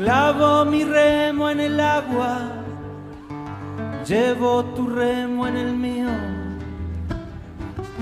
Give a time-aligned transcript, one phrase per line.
[0.00, 2.64] Clavo mi remo en el agua,
[4.08, 6.08] llevo tu remo en el mío.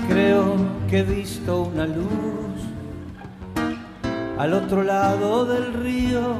[0.07, 0.55] Creo
[0.89, 2.55] que he visto una luz
[4.37, 6.37] al otro lado del río.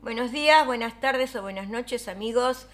[0.00, 2.66] Buenos días, buenas tardes o buenas noches amigos,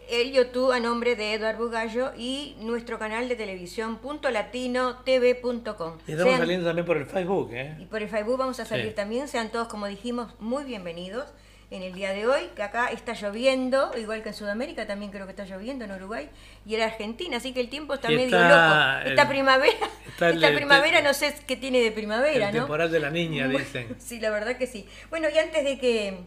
[0.09, 5.99] el YouTube a nombre de Eduardo Bugallo y nuestro canal de televisión punto latino tv.com.
[6.07, 7.77] Y estamos saliendo también por el Facebook, ¿eh?
[7.81, 9.27] Y por el Facebook vamos a salir también.
[9.29, 11.27] Sean todos, como dijimos, muy bienvenidos
[11.71, 15.27] en el día de hoy, que acá está lloviendo, igual que en Sudamérica también creo
[15.27, 16.29] que está lloviendo en Uruguay
[16.67, 19.07] y en Argentina, así que el tiempo está medio loco.
[19.07, 19.89] Esta primavera,
[20.21, 23.97] esta primavera no sé qué tiene de primavera, el temporal de la niña, dicen.
[23.99, 24.87] Sí, la verdad que sí.
[25.11, 26.19] Bueno, y antes de que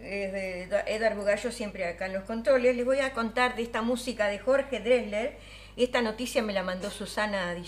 [0.00, 4.28] eh, Edgar Bugallo siempre acá en los controles, les voy a contar de esta música
[4.28, 5.36] de Jorge Dresler.
[5.76, 7.64] Esta noticia me la mandó Susana Di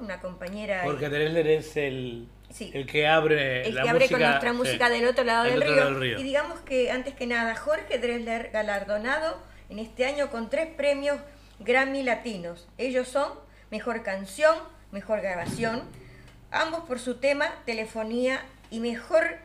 [0.00, 0.82] una compañera.
[0.84, 2.28] Jorge Dresler es el
[2.60, 5.62] el que abre el que abre con nuestra música del otro lado del,
[5.98, 6.18] río.
[6.18, 11.18] Y digamos que antes que nada, Jorge Dresler galardonado en este año con tres premios
[11.60, 12.68] Grammy latinos.
[12.78, 13.32] Ellos son
[13.70, 14.56] Mejor Canción,
[14.90, 15.82] Mejor Grabación,
[16.50, 19.38] ambos por su tema Telefonía y Mejor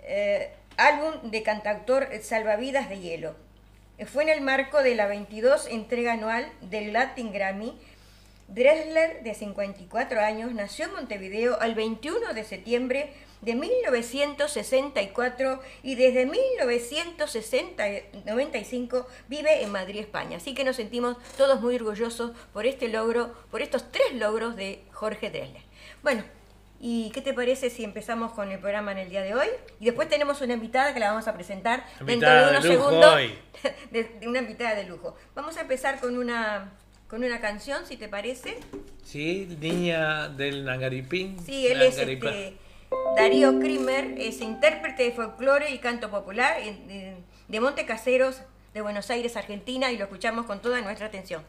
[0.00, 3.36] eh, Álbum de Cantautor Salvavidas de Hielo.
[4.06, 7.78] Fue en el marco de la 22 entrega anual del Latin Grammy
[8.48, 13.12] Dresler, de 54 años, nació en Montevideo el 21 de septiembre
[13.42, 20.38] de 1964 y desde 1995 vive en Madrid, España.
[20.38, 24.84] Así que nos sentimos todos muy orgullosos por este logro, por estos tres logros de
[24.92, 25.62] Jorge Dresler.
[26.02, 26.22] Bueno,
[26.78, 29.48] ¿y qué te parece si empezamos con el programa en el día de hoy?
[29.80, 33.20] Y después tenemos una invitada que la vamos a presentar dentro de unos segundos.
[33.90, 35.16] de una invitada de lujo.
[35.34, 36.70] Vamos a empezar con una
[37.12, 38.56] con una canción, si te parece.
[39.04, 41.38] Sí, Niña del Nangaripín.
[41.44, 42.56] Sí, él es este,
[43.14, 48.40] Darío Krimer, es intérprete de folclore y canto popular de Monte Caseros,
[48.72, 51.42] de Buenos Aires, Argentina, y lo escuchamos con toda nuestra atención.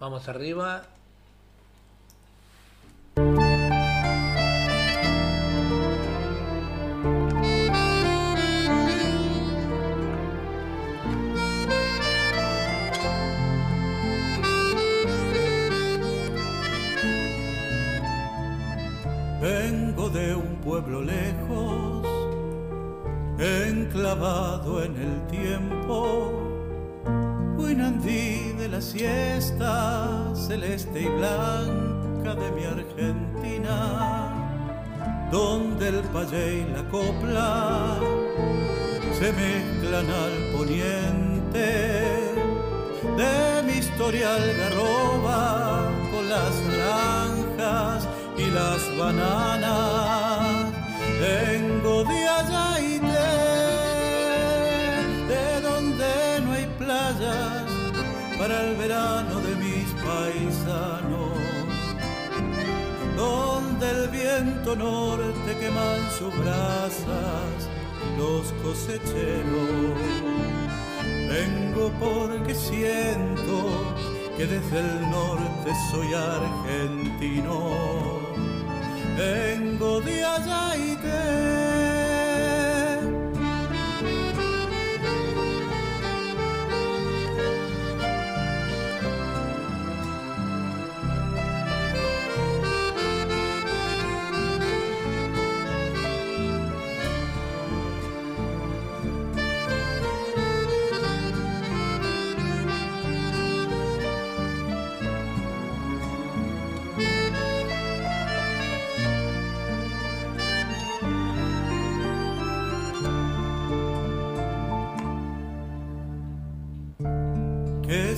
[0.00, 0.86] Vamos arriba
[20.72, 22.06] pueblo lejos,
[23.38, 26.32] enclavado en el tiempo.
[27.58, 34.32] Huinandí de la siesta celeste y blanca de mi Argentina,
[35.30, 37.98] donde el payé y la copla
[39.18, 41.68] se mezclan al poniente
[43.20, 50.31] de mi historia algarroba con las naranjas y las bananas.
[51.22, 52.98] Vengo de allá y
[55.28, 57.70] de, donde no hay playas
[58.36, 61.38] para el verano de mis paisanos.
[63.16, 67.70] Donde el viento norte quema en sus brasas
[68.18, 70.00] los cosecheros.
[71.28, 73.94] Vengo porque siento
[74.36, 78.21] que desde el norte soy argentino
[79.16, 81.51] vengo de allá y te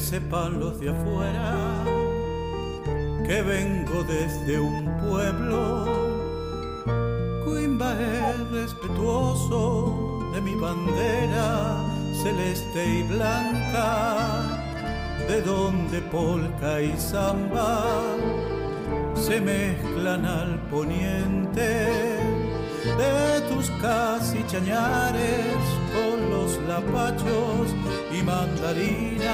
[0.04, 1.54] sepan los de afuera
[3.26, 5.86] que vengo desde un pueblo.
[7.42, 11.82] Cuimba es respetuoso de mi bandera
[12.22, 14.42] celeste y blanca,
[15.26, 17.84] de donde polca y samba
[19.14, 21.70] se mezclan al poniente
[23.00, 25.64] de tus casi chañares
[25.94, 27.74] con los lapachos
[28.24, 29.24] mandarinas.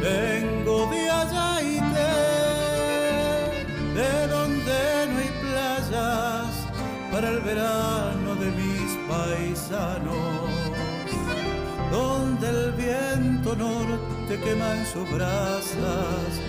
[0.00, 0.96] Vengo de
[1.62, 2.14] y de,
[3.98, 4.78] de donde
[5.08, 6.52] no hay playas
[7.10, 8.76] para el verano de mis
[9.56, 10.50] artesanos,
[11.90, 16.40] donde el viento norte quema en sus brasas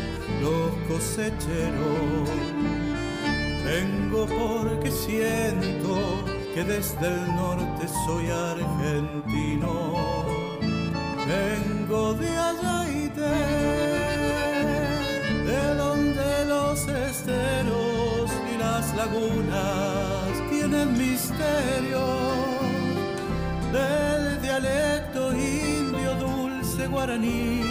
[0.42, 2.30] los cosecheros.
[3.63, 6.24] Vengo porque siento
[6.54, 9.97] que desde el norte soy argentino.
[11.27, 12.27] Vengo de
[13.15, 13.35] de,
[15.45, 22.06] de donde los esteros y las lagunas tienen misterio
[23.74, 27.62] del dialecto indio dulce guaraní,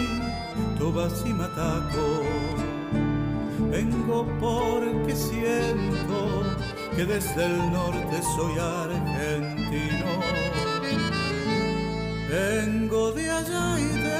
[0.77, 2.23] tobas y mataco.
[3.71, 6.43] Vengo porque siento
[6.95, 10.26] que desde el norte soy argentino.
[12.29, 14.17] Vengo de allá y de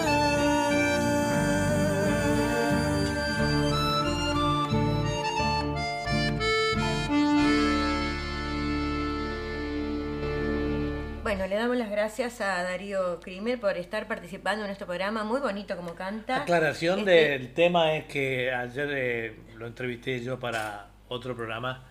[11.22, 15.42] Bueno, le damos las gracias a Darío Krimer por estar participando en nuestro programa, muy
[15.42, 16.38] bonito como canta.
[16.38, 21.84] La aclaración este del tema es que ayer eh, lo entrevisté yo para otro programa.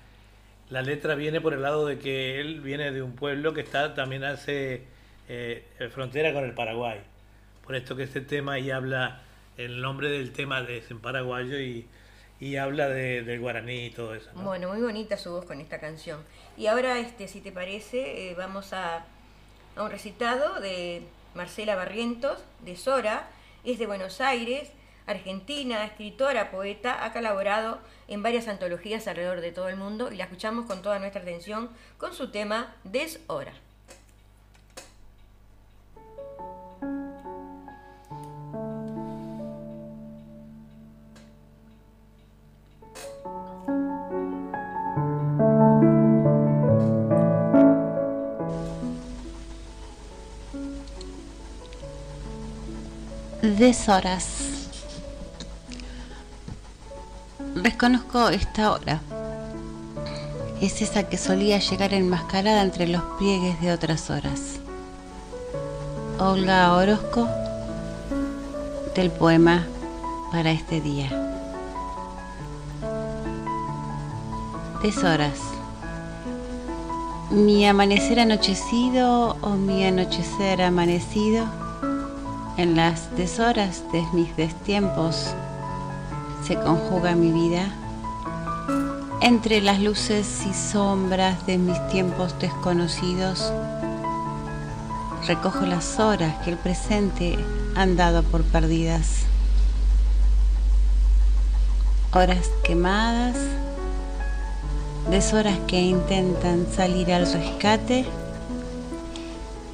[0.71, 3.93] La letra viene por el lado de que él viene de un pueblo que está
[3.93, 4.95] también hace
[5.28, 7.00] eh, frontera con el Paraguay.
[7.64, 9.23] Por esto que este tema y habla,
[9.56, 11.87] el nombre del tema es en paraguayo y,
[12.38, 14.31] y habla de, del guaraní y todo eso.
[14.34, 16.20] Bueno, muy bonita su voz con esta canción.
[16.56, 19.05] Y ahora, este, si te parece, eh, vamos a
[19.76, 21.02] a un recitado de
[21.34, 23.29] Marcela Barrientos, de Sora,
[23.62, 24.70] es de Buenos Aires,
[25.06, 30.25] Argentina, escritora, poeta, ha colaborado en varias antologías alrededor de todo el mundo y la
[30.25, 31.69] escuchamos con toda nuestra atención
[31.99, 33.52] con su tema Deshora.
[53.58, 54.69] Deshoras.
[57.55, 59.00] Reconozco esta hora.
[60.61, 64.61] Es esa que solía llegar enmascarada entre los pliegues de otras horas.
[66.19, 67.29] Olga Orozco
[68.94, 69.67] del poema
[70.32, 71.08] para este día.
[74.82, 75.41] Deshoras.
[77.31, 81.66] Mi amanecer anochecido o mi anochecer amanecido
[82.56, 85.35] en las deshoras de mis destiempos
[86.47, 87.69] se conjuga mi vida.
[89.20, 93.53] Entre las luces y sombras de mis tiempos desconocidos,
[95.26, 97.37] recojo las horas que el presente
[97.75, 99.25] han dado por perdidas.
[102.12, 103.37] Horas quemadas,
[105.11, 108.06] deshoras que intentan salir al rescate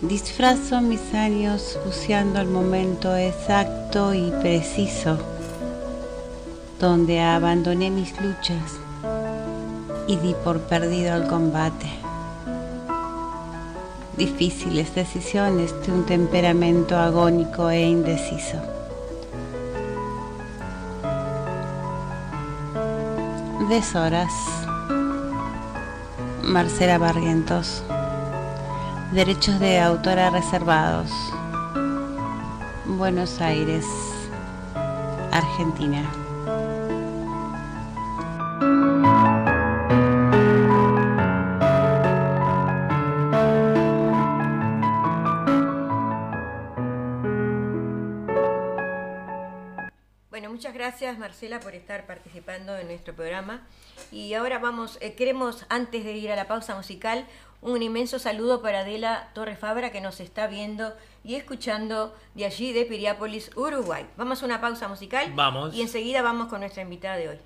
[0.02, 5.16] Disfrazo mis años buceando el momento exacto y preciso,
[6.80, 8.80] donde abandoné mis luchas
[10.08, 11.86] y di por perdido el combate.
[14.16, 18.58] Difíciles decisiones de un temperamento agónico e indeciso.
[23.68, 24.32] Deshoras.
[26.42, 27.84] Marcela Barrientos.
[29.12, 31.10] Derechos de autora reservados.
[32.86, 33.84] Buenos Aires,
[35.30, 36.02] Argentina.
[50.30, 53.60] Bueno, muchas gracias Marcela por estar participando en nuestro programa.
[54.12, 57.26] Y ahora vamos, eh, queremos antes de ir a la pausa musical
[57.62, 60.92] un inmenso saludo para Adela Torre Fabra que nos está viendo
[61.22, 64.04] y escuchando de allí de Piriápolis, Uruguay.
[64.16, 65.32] Vamos a una pausa musical.
[65.34, 65.72] Vamos.
[65.72, 67.38] Y enseguida vamos con nuestra invitada de hoy.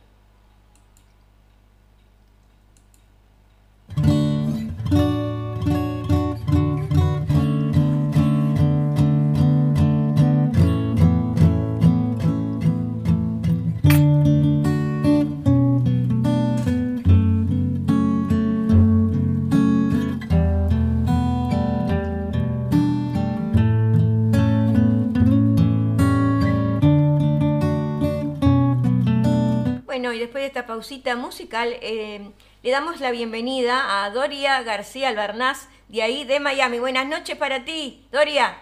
[30.02, 32.20] Después de esta pausita musical, eh,
[32.62, 36.78] le damos la bienvenida a Doria García Albernaz, de ahí de Miami.
[36.78, 38.58] Buenas noches para ti, Doria.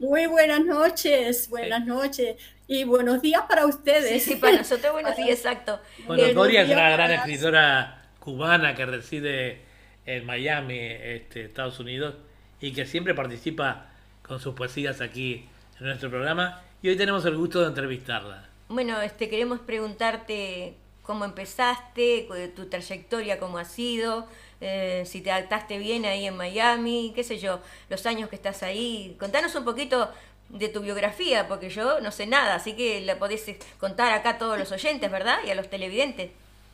[0.00, 4.24] Muy buenas noches, buenas noches y buenos días para ustedes.
[4.24, 5.80] Sí, para nosotros buenos días, exacto.
[6.06, 9.60] Bueno, Doria es una gran escritora cubana que reside
[10.06, 12.16] en Miami, este, Estados Unidos,
[12.60, 13.90] y que siempre participa
[14.22, 16.62] con sus poesías aquí en nuestro programa.
[16.82, 18.51] Y hoy tenemos el gusto de entrevistarla.
[18.72, 22.26] Bueno, este, queremos preguntarte cómo empezaste,
[22.56, 24.26] tu trayectoria, cómo ha sido,
[24.62, 27.60] eh, si te adaptaste bien ahí en Miami, qué sé yo,
[27.90, 29.14] los años que estás ahí.
[29.20, 30.10] Contanos un poquito
[30.48, 33.44] de tu biografía, porque yo no sé nada, así que la podés
[33.78, 35.36] contar acá a todos los oyentes, ¿verdad?
[35.46, 36.30] Y a los televidentes.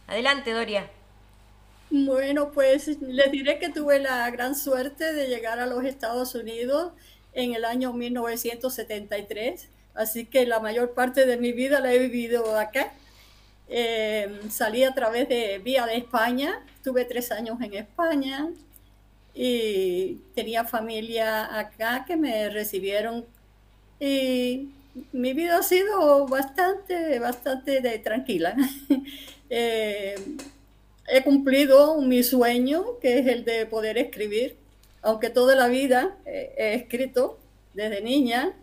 [0.06, 0.88] Adelante, Doria.
[1.90, 6.92] Bueno, pues les diré que tuve la gran suerte de llegar a los Estados Unidos
[7.32, 12.56] en el año 1973, así que la mayor parte de mi vida la he vivido
[12.56, 12.92] acá.
[13.68, 18.48] Eh, salí a través de Vía de España, tuve tres años en España
[19.34, 23.26] y tenía familia acá que me recibieron
[24.00, 24.70] y
[25.12, 28.56] mi vida ha sido bastante, bastante tranquila.
[29.50, 30.14] Eh,
[31.06, 34.56] he cumplido mi sueño, que es el de poder escribir,
[35.00, 37.38] aunque toda la vida he escrito
[37.72, 38.54] desde niña,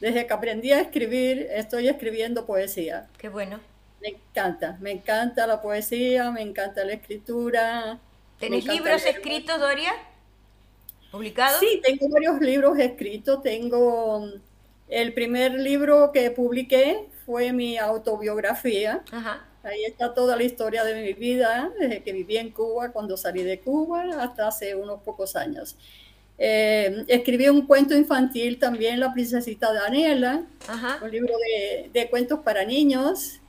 [0.00, 3.08] desde que aprendí a escribir, estoy escribiendo poesía.
[3.18, 3.60] Qué bueno.
[4.00, 7.98] Me encanta, me encanta la poesía, me encanta la escritura.
[8.38, 9.92] ¿Tenés libros escritos, Doria?
[11.10, 11.58] ¿Publicados?
[11.58, 13.42] Sí, tengo varios libros escritos.
[13.42, 14.24] Tengo
[14.88, 19.02] el primer libro que publiqué fue mi autobiografía.
[19.64, 23.42] Ahí está toda la historia de mi vida, desde que viví en Cuba, cuando salí
[23.42, 25.76] de Cuba, hasta hace unos pocos años.
[26.40, 30.44] Eh, escribí un cuento infantil también, La princesita Daniela,
[31.02, 31.34] un libro
[31.92, 33.40] de, cuentos para niños.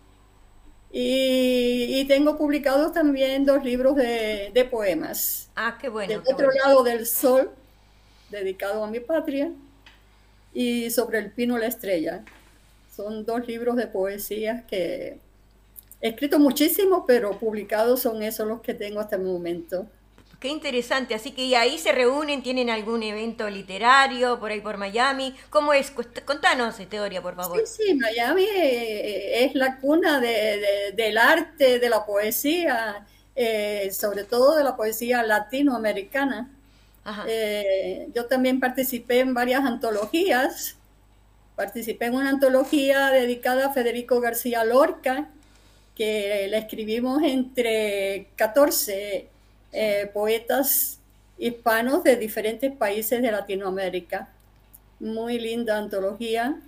[0.91, 5.49] Y, tengo publicados también dos libros de, poemas.
[5.55, 6.09] Ah, qué bueno.
[6.11, 7.51] Del otro lado del sol,
[8.31, 9.51] dedicado a mi patria
[10.51, 12.23] y sobre el pino la estrella.
[12.95, 15.19] Son dos libros de poesía que
[16.01, 19.87] he escrito muchísimo, pero publicados son esos los que tengo hasta el momento.
[20.39, 25.35] Qué interesante, así que ahí se reúnen, tienen algún evento literario por ahí por Miami.
[25.49, 25.91] ¿Cómo es?
[25.91, 27.61] Contanos, teoría, por favor.
[27.67, 33.05] Sí, sí, Miami eh, es la cuna del arte, de la poesía,
[33.35, 36.49] eh, sobre todo de la poesía latinoamericana.
[37.27, 40.77] Eh, yo también participé en varias antologías.
[41.57, 45.27] Participé en una antología dedicada a Federico García Lorca,
[45.95, 49.27] que la escribimos entre 14
[49.71, 50.99] eh, poetas
[51.37, 54.29] hispanos de diferentes países de Latinoamérica.
[54.99, 56.59] Muy linda antología.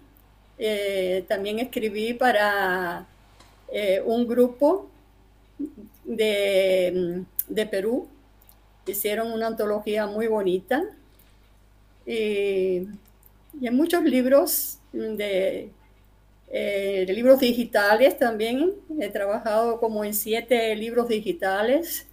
[0.57, 3.07] Eh, también escribí para
[4.05, 4.89] un grupo
[6.03, 8.09] de, de Perú
[8.85, 10.83] hicieron una antología muy bonita
[12.05, 12.87] y,
[13.61, 15.69] hay muchos libros eh,
[17.05, 18.71] de, libros digitales también.
[18.99, 22.07] He trabajado como en siete libros digitales.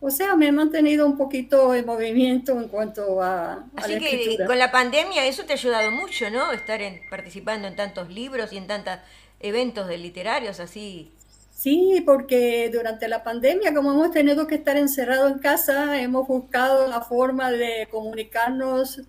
[0.00, 3.64] O sea, me he mantenido un poquito en movimiento en cuanto a...
[3.76, 6.52] Así que con la pandemia eso te ha ayudado mucho, ¿no?
[6.52, 8.98] Estar participando en tantos libros y en tantos
[9.40, 11.12] eventos de literarios así
[11.56, 16.86] Sí, porque durante la pandemia, como hemos tenido que estar encerrados en casa, hemos buscado
[16.86, 19.00] la forma de comunicarnos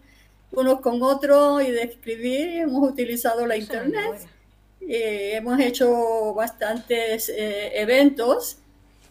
[0.53, 2.59] unos con otros y de escribir.
[2.59, 4.29] Hemos utilizado la internet.
[4.79, 8.59] Eh, hemos hecho bastantes eh, eventos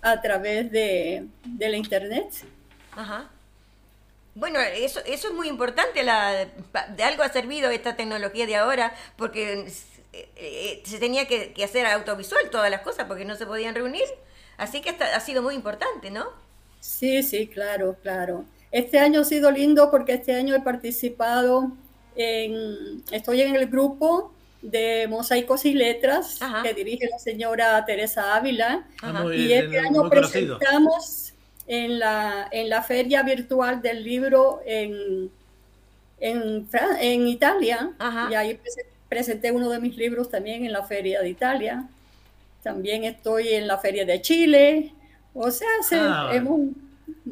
[0.06, 1.26] a través de,
[1.58, 2.28] la internet.
[2.92, 3.28] Ajá.
[4.34, 6.04] Bueno, eso, eso es muy importante.
[6.04, 6.46] La,
[6.96, 9.66] de algo ha servido esta tecnología de ahora, porque
[10.12, 14.04] eh, eh, se tenía que, hacer audiovisual todas las cosas porque no se podían reunir.
[14.58, 16.26] Así que ha sido muy importante, ¿no?
[16.80, 18.44] Sí, sí, claro, claro.
[18.70, 21.72] Este año ha sido lindo porque este año he participado
[22.14, 24.32] en, estoy en el grupo
[24.62, 28.86] de Mosaicos y Letras que dirige la señora Teresa Ávila.
[29.34, 31.32] y este año presentamos
[31.66, 35.30] en la, en la feria virtual del libro en,
[36.20, 36.68] en,
[37.00, 37.92] en Italia.
[38.30, 38.58] Y ahí
[39.08, 41.88] presenté uno de mis libros también en la Feria de Italia.
[42.62, 44.92] También estoy en la Feria de Chile.
[45.34, 46.70] O sea, ah, hemos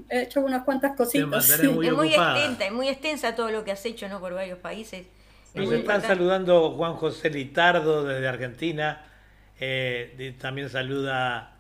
[0.09, 1.51] hecho unas cuantas cositas.
[1.51, 4.21] es muy extensa, es muy extensa todo lo que has hecho ¿no?
[4.21, 5.07] por varios países.
[5.55, 9.03] Nos están saludando Juan José Litardo desde Argentina.
[9.61, 11.53] Eh, también saluda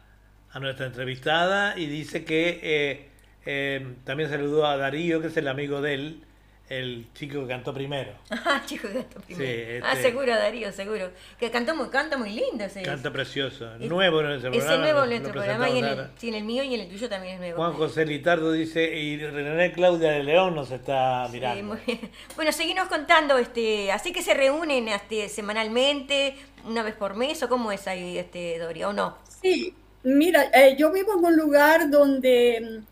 [0.50, 3.08] a nuestra entrevistada y dice que eh,
[3.46, 6.24] eh, también saludó a Darío, que es el amigo de él,
[6.68, 8.12] el chico que cantó primero.
[8.30, 9.86] Ah, chico que cantó primero.
[9.86, 11.10] Ah, este seguro, Darío, seguro.
[11.38, 12.64] Que cantó muy, canta muy lindo.
[12.64, 13.66] Ese, canta precioso.
[13.78, 14.74] nuevo en ese programa.
[14.74, 16.88] Es nuevo en nuestro programa y en el, sí, en el mío y en el
[16.88, 17.56] tuyo también es nuevo.
[17.56, 21.64] Juan José Litardo dice, y René Claudia de León nos está mirando.
[21.64, 22.10] muy bien.
[22.36, 27.48] Bueno, seguimos contando, este, así que se reúnen este, semanalmente, una vez por mes, o
[27.48, 29.18] cómo es ahí, este, Doria, o no?
[29.42, 32.82] Sí, mira, eh, yo vivo en un lugar donde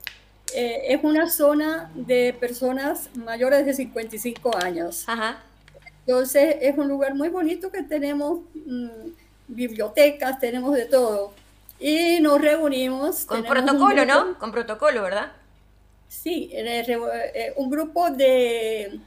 [0.54, 5.04] eh, es una zona de personas mayores de 55 años.
[5.08, 5.42] Ajá.
[6.06, 8.88] Entonces es un lugar muy bonito que tenemos mm,
[9.48, 11.32] bibliotecas, tenemos de todo.
[11.78, 13.24] Y nos reunimos.
[13.24, 14.38] Con protocolo, grupo- ¿no?
[14.38, 15.32] Con protocolo, ¿verdad?
[16.08, 19.00] Sí, eh, un grupo de,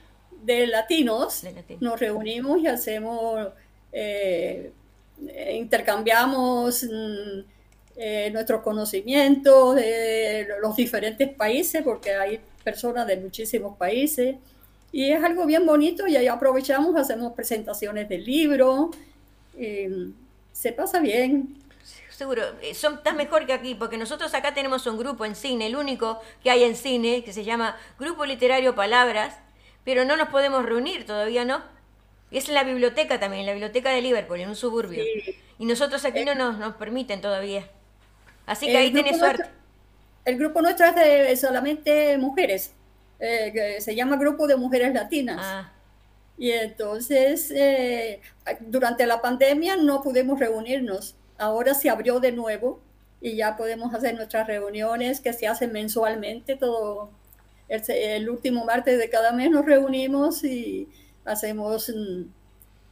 [0.44, 3.48] de latinos De nos reunimos y hacemos,
[3.92, 4.72] eh,
[5.28, 7.40] eh, intercambiamos mm,
[7.98, 14.36] eh, nuestros conocimientos de los diferentes países, porque hay personas de muchísimos países.
[14.92, 18.92] Y es algo bien bonito y ahí aprovechamos, hacemos presentaciones del libro,
[19.58, 20.14] y
[20.52, 21.58] se pasa bien.
[22.10, 25.68] Seguro, eh, son, estás mejor que aquí, porque nosotros acá tenemos un grupo en cine,
[25.68, 29.36] el único que hay en cine, que se llama Grupo Literario Palabras,
[29.84, 31.62] pero no nos podemos reunir todavía, ¿no?
[32.32, 35.04] Y es en la biblioteca también, en la biblioteca de Liverpool, en un suburbio.
[35.04, 35.36] Sí.
[35.60, 37.70] Y nosotros aquí no nos, nos permiten todavía.
[38.46, 39.56] Así que El ahí tenés nuestro- suerte.
[40.26, 42.74] El grupo nuestro es de solamente mujeres,
[43.20, 45.38] eh, que se llama Grupo de Mujeres Latinas.
[45.42, 45.72] Ah,
[46.38, 48.20] Y entonces, eh,
[48.60, 51.16] durante la pandemia no pudimos reunirnos.
[51.38, 52.80] Ahora se abrió de nuevo
[53.22, 56.56] y ya podemos hacer nuestras reuniones que se hacen mensualmente.
[56.58, 57.10] Todo
[57.70, 60.90] el, el último martes de cada mes nos reunimos y
[61.24, 62.24] hacemos, mm,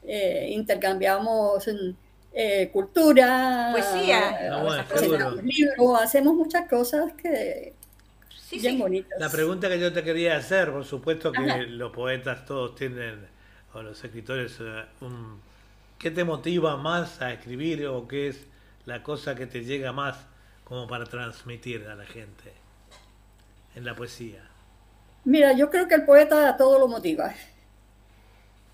[0.03, 1.89] eh, intercambiamos mm,
[2.33, 4.31] eh, cultura, Poesía.
[4.41, 4.83] eh, Ah, bueno,
[5.41, 7.77] libros, hacemos muchas cosas que
[8.35, 8.79] sí, bien sí.
[8.79, 9.19] bonitas.
[9.19, 11.57] La pregunta que yo te quería hacer, por supuesto que Ajá.
[11.67, 13.27] los poetas todos tienen,
[13.73, 15.41] o los escritores, eh, un,
[15.99, 18.47] ¿qué te motiva más a escribir o qué es
[18.85, 20.17] la cosa que te llega más
[20.63, 22.53] como para transmitir a la gente
[23.75, 24.49] en la poesía?
[25.25, 27.33] Mira, yo creo que el poeta a todo lo motiva.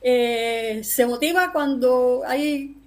[0.02, 2.79] Eh, se motiva cuando hay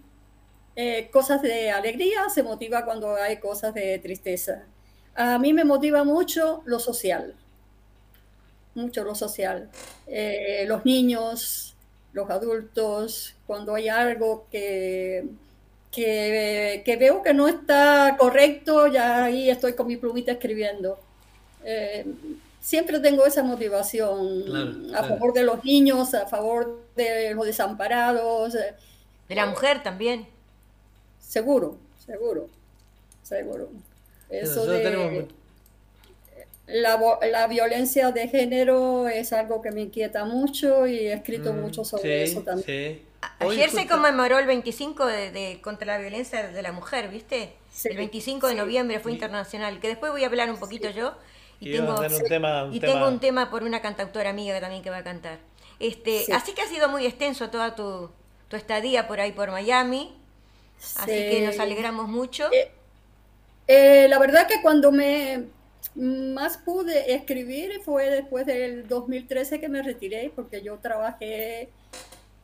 [0.76, 4.64] eh, cosas de alegría, se motiva cuando hay cosas de tristeza.
[5.14, 7.36] A mí me motiva mucho lo social,
[8.74, 9.70] mucho lo social.
[10.06, 11.76] Eh, los niños,
[12.12, 15.24] los adultos, cuando hay algo que,
[15.90, 20.98] que, que veo que no está correcto, ya ahí estoy con mi plumita escribiendo.
[21.64, 22.06] Eh,
[22.60, 25.08] siempre tengo esa motivación Claro, a claro.
[25.08, 28.54] favor de los niños, a favor de los desamparados,
[29.28, 30.28] De la mujer también.
[31.36, 32.46] Seguro, seguro,
[33.22, 33.68] seguro.
[34.28, 35.24] Eso de tenemos-
[36.66, 36.98] la,
[37.30, 41.84] la violencia de género es algo que me inquieta mucho y he escrito Mm, mucho
[41.84, 42.66] sobre sí, eso también.
[42.66, 43.02] sí.
[43.38, 47.54] Ayer se conmemoró el 25 de, de- contra la violencia de la mujer, ¿viste?
[47.70, 48.58] Sí, el 25 de sí.
[48.58, 51.14] noviembre fue internacional, que después voy a hablar un poquito yo.
[51.60, 54.82] Y, tengo, un tema, un y tema- tengo un tema por una cantautora amiga también
[54.82, 55.38] que va a cantar.
[55.78, 56.32] Este, Sí.
[56.32, 58.10] Así que ha sido muy extenso toda tu,
[58.48, 60.16] tu estadía por ahí por Miami.
[60.94, 61.30] Así Sí.
[61.30, 62.48] que nos alegramos mucho.
[62.52, 62.72] Eh,
[63.66, 65.48] Eh, la verdad que cuando me
[65.94, 71.70] más pude escribir fue después del 2013 que me retiré, porque yo trabajé,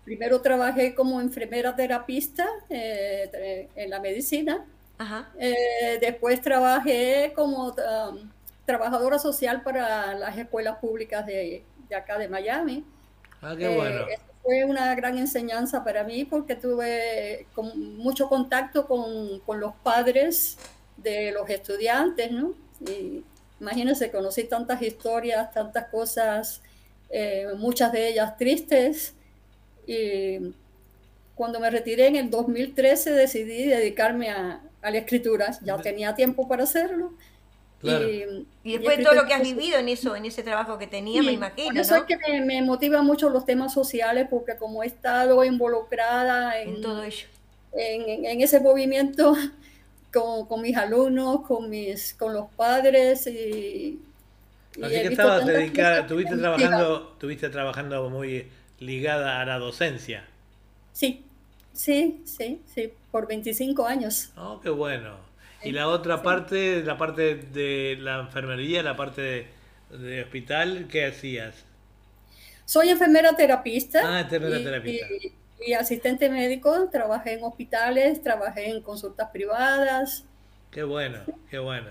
[0.04, 4.66] primero trabajé como enfermera terapista eh, en la medicina,
[4.98, 5.30] Ajá.
[5.38, 8.30] eh, después trabajé como um,
[8.64, 12.84] trabajadora social para las escuelas públicas de, de acá de Miami.
[13.40, 14.06] Ah, qué Eh, bueno.
[14.08, 19.74] eso fue una gran enseñanza para mí porque tuve con- mucho contacto con, con los
[19.82, 20.56] padres
[20.96, 22.54] de los estudiantes, ¿no?
[22.80, 23.24] Y
[23.60, 26.62] imagínense, conocí tantas historias, tantas cosas,
[27.10, 29.14] eh, muchas de ellas tristes.
[29.86, 30.54] Y
[31.34, 35.56] cuando me retiré en el 2013 decidí dedicarme a, a la escritura.
[35.62, 37.12] Ya tenía tiempo para hacerlo.
[37.80, 38.06] Claro.
[38.06, 40.78] Y, Y y después he todo lo que has vivido en eso, en ese trabajo
[40.78, 42.00] que tenía, me imagino, Por eso ¿no?
[42.02, 46.68] es que me, me motivan mucho los temas sociales, porque como he estado involucrada en,
[46.76, 47.26] En todo ello.
[47.72, 49.34] en- en- en ese movimiento
[50.12, 54.00] con, con mis alumnos, con, mis, con los padres y...
[54.76, 60.24] y Así que estabas dedicada, estuviste trabajando, estuviste trabajando muy ligada a la docencia.
[60.92, 61.24] Sí,
[61.72, 64.32] sí, sí, sí, por 25 años.
[64.36, 65.27] Oh, qué bueno.
[65.62, 71.06] Y la otra parte, la parte de la enfermería, la parte de, de hospital, ¿qué
[71.06, 71.64] hacías?
[72.64, 74.00] Soy enfermera terapista.
[74.02, 75.06] Ah, enfermera y- terapista.
[75.60, 80.24] Y, y asistente médico, trabajé en hospitales, trabajé en consultas privadas.
[80.70, 81.90] Qué bueno, qué bueno.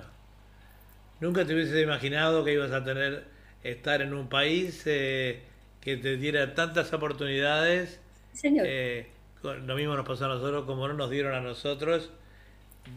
[1.19, 3.25] Nunca te hubieses imaginado que ibas a tener,
[3.63, 5.43] estar en un país eh,
[5.82, 7.99] que te diera tantas oportunidades.
[8.34, 8.65] Señor.
[8.65, 9.12] Eh,
[9.43, 12.12] lo mismo nos pasó a nosotros como no nos dieron a nosotros,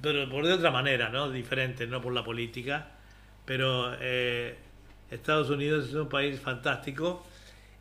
[0.03, 1.31] pero por de otra manera, ¿no?
[1.31, 2.89] Diferente, no por la política.
[3.45, 4.57] Pero eh,
[5.11, 7.27] Estados Unidos es un país fantástico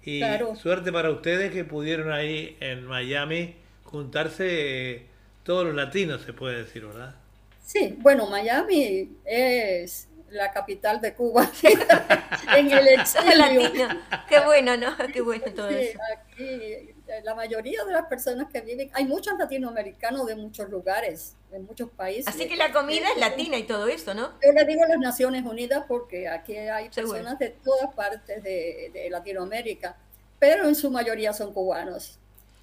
[0.03, 0.55] y Claro.
[0.55, 5.07] suerte para ustedes que pudieron ahí en Miami juntarse eh,
[5.43, 7.15] todos los latinos, se puede decir, ¿verdad?
[7.61, 11.49] Sí, bueno, Miami es, la capital de Cuba,
[12.57, 13.87] en el exilio.
[14.27, 14.95] Qué bueno, ¿no?
[15.11, 15.99] Qué bueno todo eso.
[16.17, 21.35] Aquí, eh, la mayoría de las personas que viven, hay muchos latinoamericanos de muchos lugares,
[21.51, 22.27] de muchos países.
[22.27, 24.33] Así que la comida es latina y todo eso, ¿no?
[24.43, 29.09] Yo le digo las Naciones Unidas porque aquí hay personas de todas partes de, de
[29.09, 29.97] Latinoamérica,
[30.37, 32.19] pero en su mayoría son cubanos.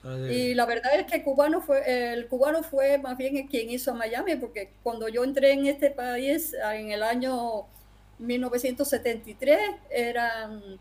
[0.07, 3.93] Ah, y la verdad es que cubano fue, el cubano fue más bien quien hizo
[3.95, 7.67] Miami, porque cuando yo entré en este país en el año
[8.19, 9.59] 1973,
[9.91, 10.79] eran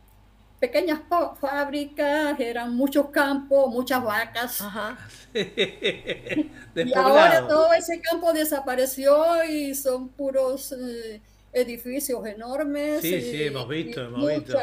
[0.60, 1.02] pequeñas
[1.40, 4.62] fábricas, eran muchos campos, muchas vacas.
[5.34, 13.02] y ahora todo ese campo desapareció y son puros eh, edificios enormes.
[13.02, 14.58] Sí, sí, hemos visto, hemos visto.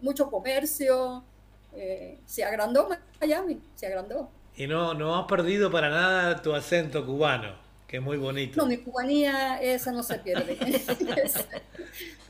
[0.00, 1.24] Mucho comercio.
[1.74, 2.88] Eh, se agrandó
[3.20, 4.30] Miami, se agrandó.
[4.56, 7.54] Y no, no has perdido para nada tu acento cubano,
[7.86, 8.60] que es muy bonito.
[8.60, 10.58] No, mi cubanía, esa no se pierde.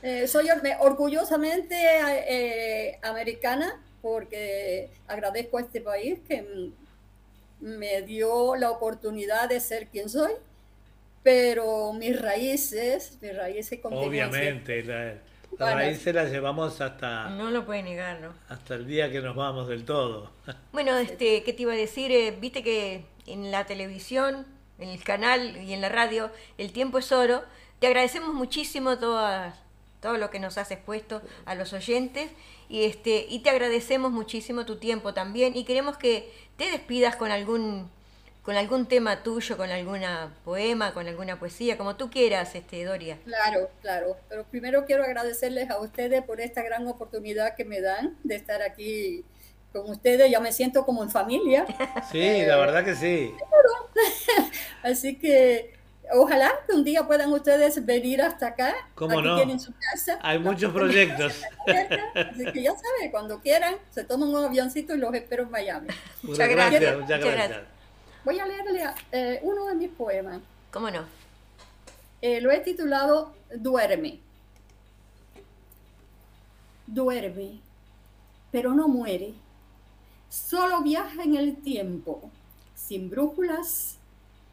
[0.03, 0.47] Eh, soy
[0.79, 6.71] orgullosamente eh, americana porque agradezco a este país que
[7.59, 10.31] me dio la oportunidad de ser quien soy,
[11.21, 14.83] pero mis raíces, mis raíces Obviamente,
[15.57, 17.29] las raíces las llevamos hasta...
[17.29, 18.33] No lo puede negar, ¿no?
[18.49, 20.31] Hasta el día que nos vamos del todo.
[20.71, 22.11] Bueno, este, ¿qué te iba a decir?
[22.11, 24.45] Eh, viste que en la televisión,
[24.79, 27.43] en el canal y en la radio, el tiempo es oro.
[27.79, 29.55] Te agradecemos muchísimo todas,
[29.99, 32.31] todo lo que nos has expuesto a los oyentes
[32.69, 37.31] y, este, y te agradecemos muchísimo tu tiempo también y queremos que te despidas con
[37.31, 37.89] algún
[38.41, 43.19] con algún tema tuyo, con alguna poema, con alguna poesía, como tú quieras, este, Doria.
[43.23, 44.17] Claro, claro.
[44.29, 48.63] Pero primero quiero agradecerles a ustedes por esta gran oportunidad que me dan de estar
[48.63, 49.23] aquí
[49.71, 50.31] con ustedes.
[50.31, 51.65] Ya me siento como en familia.
[52.11, 53.31] Sí, la verdad que sí.
[54.83, 55.73] Así que
[56.11, 58.73] ojalá que un día puedan ustedes venir hasta acá.
[58.95, 59.35] ¿Cómo aquí no?
[59.35, 60.17] tienen su casa.
[60.23, 61.43] Hay muchos proyectos.
[62.15, 65.87] Así que ya saben, cuando quieran, se toman un avioncito y los espero en Miami.
[66.23, 67.80] Muchas gracias, muchas gracias.
[68.23, 70.41] Voy a leerle eh, uno de mis poemas.
[70.71, 71.05] ¿Cómo no?
[72.21, 74.19] Eh, lo he titulado Duerme.
[76.85, 77.59] Duerme,
[78.51, 79.33] pero no muere.
[80.29, 82.29] Solo viaja en el tiempo,
[82.75, 83.97] sin brújulas,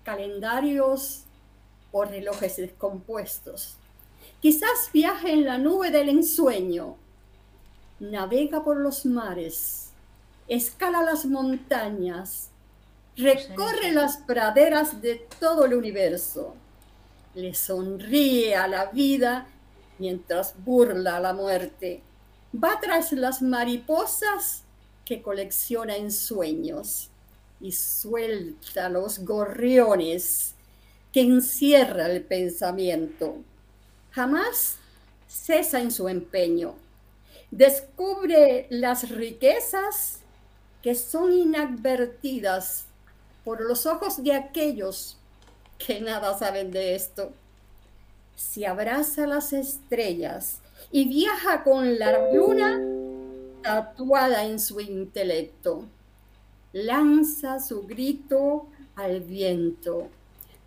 [0.02, 1.24] calendarios
[1.92, 3.76] o relojes descompuestos.
[4.40, 6.96] Quizás viaje en la nube del ensueño,
[8.00, 9.90] navega por los mares,
[10.46, 12.50] escala las montañas,
[13.18, 16.54] recorre las praderas de todo el universo,
[17.34, 19.48] le sonríe a la vida
[19.98, 22.02] mientras burla a la muerte,
[22.54, 24.62] va tras las mariposas
[25.04, 27.10] que colecciona en sueños
[27.60, 30.54] y suelta los gorriones
[31.12, 33.38] que encierra el pensamiento.
[34.12, 34.76] Jamás
[35.26, 36.76] cesa en su empeño.
[37.50, 40.20] Descubre las riquezas
[40.82, 42.87] que son inadvertidas
[43.48, 45.16] por los ojos de aquellos
[45.78, 47.32] que nada saben de esto.
[48.36, 50.60] Se abraza las estrellas
[50.92, 52.78] y viaja con la luna
[53.62, 55.86] tatuada en su intelecto.
[56.74, 60.08] Lanza su grito al viento,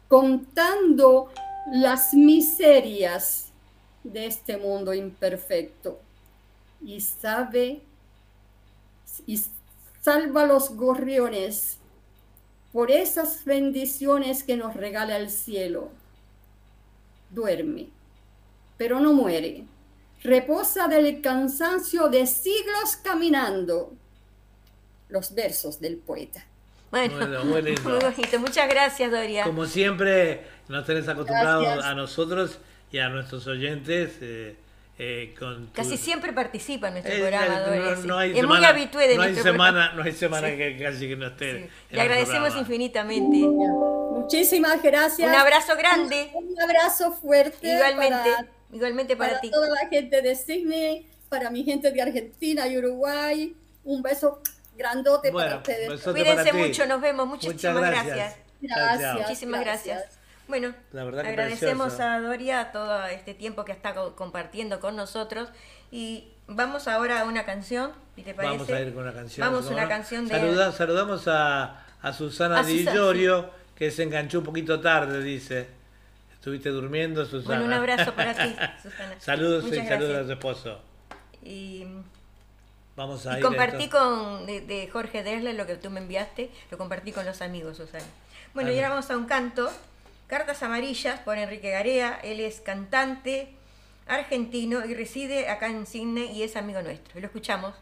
[0.08, 1.30] contando
[1.72, 3.50] las miserias
[4.04, 6.00] de este mundo imperfecto.
[6.84, 7.84] Y sabe
[9.28, 9.39] y
[10.02, 11.78] salva los gorriones
[12.72, 15.92] por esas bendiciones que nos regala el cielo.
[17.30, 17.88] Duerme,
[18.78, 19.66] pero no muere.
[20.24, 23.94] Reposa del cansancio de siglos caminando.
[25.10, 26.46] Los versos del poeta.
[26.92, 28.40] Bueno, muy, bonito.
[28.40, 29.44] Muchas gracias, Doria.
[29.44, 32.60] Como siempre, nos tenés acostumbrados a nosotros
[32.92, 34.18] y a nuestros oyentes.
[34.22, 34.56] Eh,
[35.04, 35.34] eh,
[35.74, 37.60] casi siempre participa en nuestro programa,
[38.06, 41.26] no, es muy habitué de no hay semana, No hay semana que casi que no
[41.26, 41.72] esté.
[41.90, 43.38] Le agradecemos infinitamente.
[43.38, 45.28] Muchísimas gracias.
[45.28, 46.30] Un abrazo grande.
[46.36, 47.68] Un, abrazo fuerte.
[47.68, 49.50] Igualmente, para, igualmente para, ti.
[49.50, 53.56] toda la gente de Sydney, para mi gente de Argentina y Uruguay.
[53.84, 54.40] Un beso
[54.78, 56.00] grandote para ustedes.
[56.04, 57.28] Cuídense mucho, nos vemos.
[57.28, 58.36] Muchísimas gracias.
[58.62, 59.16] Gracias.
[59.16, 60.21] Muchísimas gracias.
[60.52, 65.48] Bueno, agradecemos a Doria todo este tiempo que está compartiendo con nosotros
[65.92, 68.58] y vamos ahora a una canción, te parece?
[68.58, 69.48] Vamos a ir con una canción.
[69.48, 70.72] Vamos a una canción de...
[70.74, 75.70] saludamos a, Susana Di Giorgio, que se enganchó un poquito tarde, dice.
[76.34, 77.56] Estuviste durmiendo, Susana.
[77.56, 79.16] Bueno, un abrazo para ti, Susana.
[79.20, 80.82] saludos y saludos a su esposo.
[81.42, 81.86] Y
[82.98, 87.14] Vamos a y compartí con de, Jorge Dresler lo que tú me enviaste, lo compartí
[87.14, 88.04] con los amigos, Susana.
[88.54, 89.72] Bueno, y ahora vamos a un canto
[90.32, 92.17] Cartas Amarillas por Enrique Garea.
[92.24, 93.50] Él es cantante
[94.08, 97.20] argentino y reside acá en Sydney y es amigo nuestro.
[97.20, 97.76] Lo escuchamos.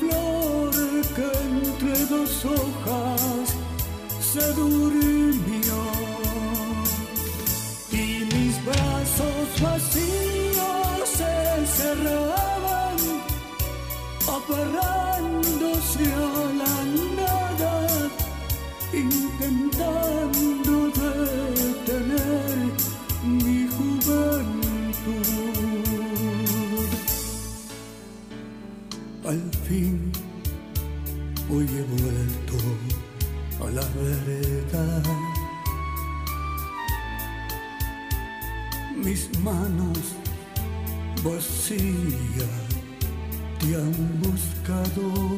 [0.00, 0.70] Flor
[1.16, 3.46] que entre dos hojas
[4.20, 5.78] se durmió.
[7.92, 11.34] Y mis brazos vacíos se
[11.78, 12.98] cerraban
[14.36, 16.74] aferrándose a la
[17.20, 17.74] nada
[18.92, 22.56] intentando detener
[23.24, 24.49] mi juventud
[31.48, 32.56] hoy he vuelto
[33.64, 35.02] a la verdad.
[38.96, 39.98] Mis manos
[41.22, 41.80] vacías
[43.60, 45.29] te han buscado.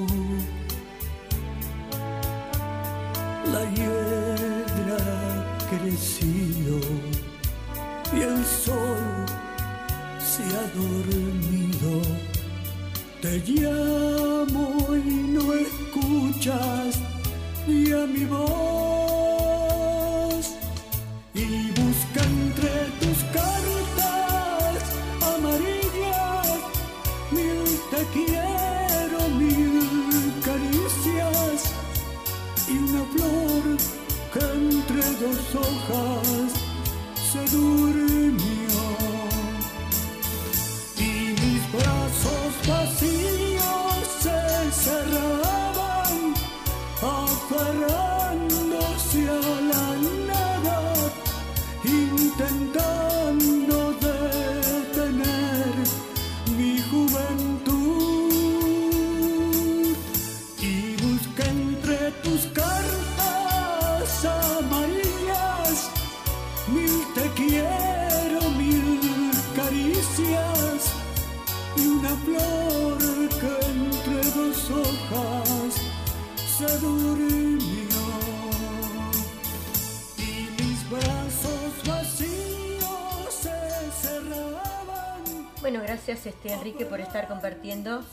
[86.13, 88.05] Gracias este Enrique por estar compartiendo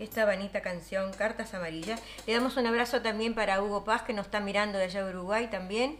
[0.00, 2.02] esta bonita canción, Cartas Amarillas.
[2.26, 5.10] Le damos un abrazo también para Hugo Paz, que nos está mirando de allá de
[5.10, 5.96] Uruguay también.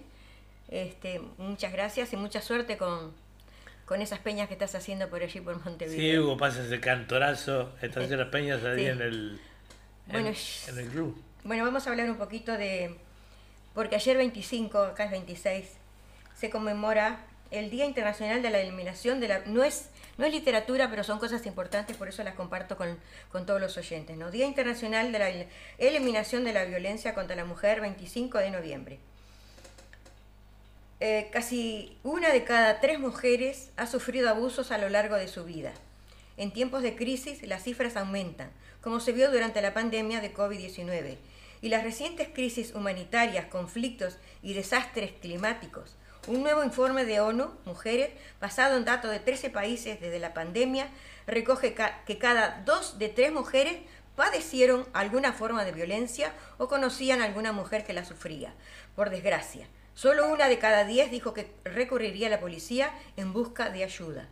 [0.68, 3.12] Este, muchas gracias y mucha suerte con,
[3.84, 6.00] con esas peñas que estás haciendo por allí, por Montevideo.
[6.00, 8.86] Sí, Hugo pasa ese cantorazo, está haciendo las peñas ahí Sí.
[8.86, 9.40] en el
[10.08, 10.28] en, Bueno,
[10.68, 11.22] en el club.
[11.44, 12.96] Bueno, vamos a hablar un poquito de...
[13.72, 15.64] Porque ayer 25, acá es 26,
[16.34, 17.20] se conmemora
[17.52, 19.38] el Día Internacional de la Eliminación de la...
[19.46, 19.90] No es,
[20.20, 22.98] no es literatura, pero son cosas importantes, por eso las comparto con,
[23.32, 24.16] con todos los oyentes.
[24.16, 24.30] ¿no?
[24.30, 25.30] Día Internacional de la
[25.78, 28.98] Eliminación de la Violencia contra la Mujer, 25 de noviembre.
[31.00, 35.44] eh, casi una de cada tres mujeres ha sufrido abusos a lo largo de su
[35.44, 35.72] vida.
[36.36, 38.50] En tiempos de crisis las cifras aumentan,
[38.82, 41.16] como se vio durante la pandemia de COVID-19,
[41.62, 45.96] y las recientes crisis humanitarias, conflictos y desastres climáticos.
[46.26, 50.88] Un nuevo informe de ONU, Mujeres, basado en datos de 13 países desde la pandemia,
[51.26, 51.74] recoge
[52.06, 53.78] que cada dos de tres mujeres
[54.16, 58.52] padecieron alguna forma de violencia o conocían a alguna mujer que la sufría,
[58.94, 59.66] por desgracia.
[59.94, 64.28] Solo una de cada diez dijo que recurriría a la policía en busca de ayuda.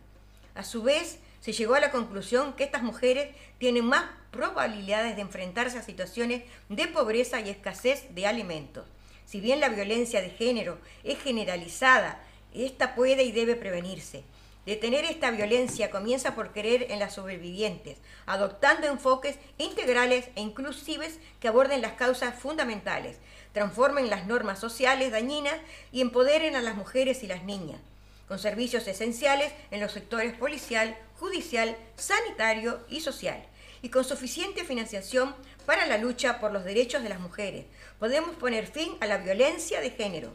[0.53, 5.23] A su vez, se llegó a la conclusión que estas mujeres tienen más probabilidades de
[5.23, 8.85] enfrentarse a situaciones de pobreza y escasez de alimentos.
[9.29, 12.19] Si bien la violencia de género es generalizada,
[12.51, 14.23] esta puede y debe prevenirse.
[14.65, 21.47] Detener esta violencia comienza por creer en las sobrevivientes, adoptando enfoques integrales e inclusivos que
[21.47, 23.17] aborden las causas fundamentales,
[23.53, 25.57] transformen las normas sociales dañinas
[25.91, 27.81] y empoderen a las mujeres y las niñas,
[28.27, 33.45] con servicios esenciales en los sectores policial, judicial, sanitario y social,
[33.81, 37.65] y con suficiente financiación para la lucha por los derechos de las mujeres.
[37.99, 40.31] Podemos poner fin a la violencia de género.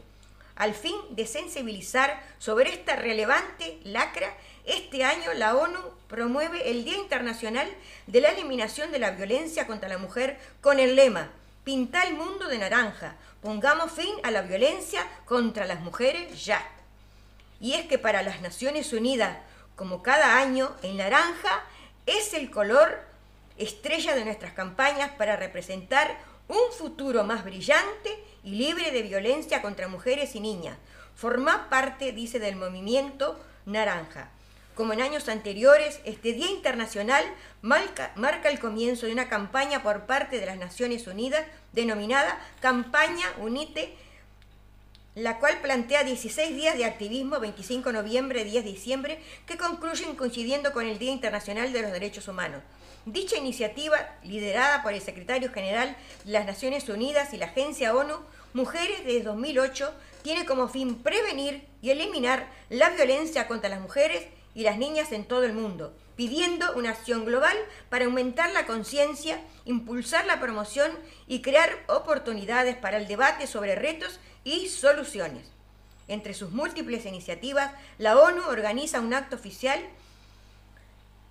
[0.55, 6.97] Al fin de sensibilizar sobre esta relevante lacra, este año la ONU promueve el Día
[6.97, 7.67] Internacional
[8.07, 11.31] de la Eliminación de la Violencia contra la Mujer con el lema
[11.65, 13.15] Pinta el mundo de naranja.
[13.41, 16.63] Pongamos fin a la violencia contra las mujeres ya.
[17.59, 19.39] Y es que para las Naciones Unidas,
[19.75, 21.63] como cada año, el naranja
[22.05, 23.03] es el color
[23.57, 29.87] estrella de nuestras campañas para representar un futuro más brillante y libre de violencia contra
[29.87, 30.77] mujeres y niñas.
[31.15, 34.29] Forma parte, dice, del movimiento naranja.
[34.75, 37.23] Como en años anteriores, este Día Internacional
[37.61, 38.11] marca,
[38.49, 43.95] el comienzo de una campaña por parte de las Naciones Unidas denominada Campaña Unite,
[45.15, 50.17] la cual plantea 16 días de activismo, 25 de noviembre, 10 de diciembre, que concluyen
[50.17, 52.61] coincidiendo con el Día Internacional de los Derechos Humanos.
[53.05, 58.15] Dicha iniciativa, liderada por el secretario general de las Naciones Unidas y la Agencia ONU,
[58.53, 64.63] Mujeres desde 2008, tiene como fin prevenir y eliminar la violencia contra las mujeres y
[64.63, 67.55] las niñas en todo el mundo, pidiendo una acción global
[67.89, 70.91] para aumentar la conciencia, impulsar la promoción
[71.27, 75.51] y crear oportunidades para el debate sobre retos y soluciones.
[76.07, 79.79] Entre sus múltiples iniciativas, la ONU organiza un acto oficial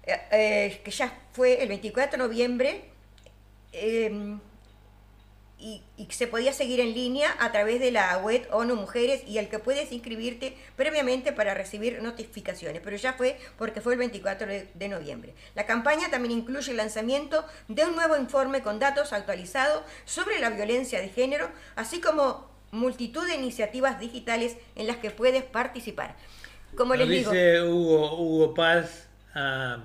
[0.07, 2.85] eh, que ya fue el 24 de noviembre,
[3.73, 4.39] em,
[5.65, 9.49] y, se podía seguir en línea a través de la web ONU Mujeres y el
[9.49, 14.89] que puedes inscribirte previamente para recibir notificaciones, pero ya fue porque fue el 24 de,
[14.89, 15.35] noviembre.
[15.55, 20.51] La campaña también incluye el lanzamiento de un nuevo informe con datos actualizados sobre la
[20.51, 26.17] violencia de género, así como multitud de iniciativas digitales en las que puedes participar.
[26.77, 29.79] Como les dice digo, Hugo, Hugo Paz, ah,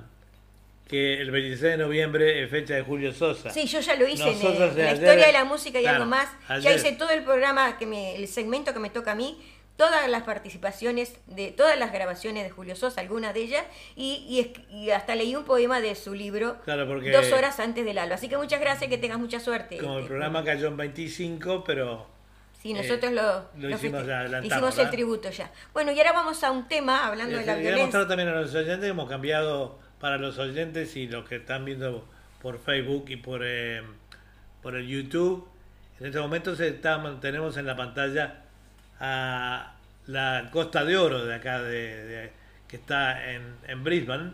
[0.90, 3.52] que el 26 de noviembre es fecha de Julio Sosa.
[3.52, 4.42] Sí, yo ya lo hice en,
[4.76, 6.28] la historia de la música y algo más.
[6.62, 9.40] Ya hice todo el programa, que me, el segmento que me toca a mí,
[9.78, 13.64] todas las participaciones de todas las grabaciones de Julio Sosa, algunas de ellas,
[13.96, 18.16] y, y, hasta leí un poema de su libro dos horas antes del alba.
[18.16, 19.78] Así que muchas gracias, que tengas mucha suerte.
[19.78, 22.08] Como el este, programa cayó en 25, pero...
[22.64, 25.50] Sí, nosotros lo, lo, hicimos, ya, hicimos el tributo ya.
[25.72, 27.70] Bueno, y ahora vamos a un tema hablando de la violencia.
[27.70, 31.38] Quería mostrar también a los oyentes que hemos cambiado para los oyentes y los que
[31.38, 32.06] están viendo
[32.42, 33.82] por Facebook y por, eh,
[34.62, 35.48] por el YouTube.
[36.00, 38.44] En este momento se está, tenemos en la pantalla
[39.00, 39.74] a
[40.08, 42.32] la Costa de Oro de acá, de,
[42.68, 44.32] que está en, en Brisbane.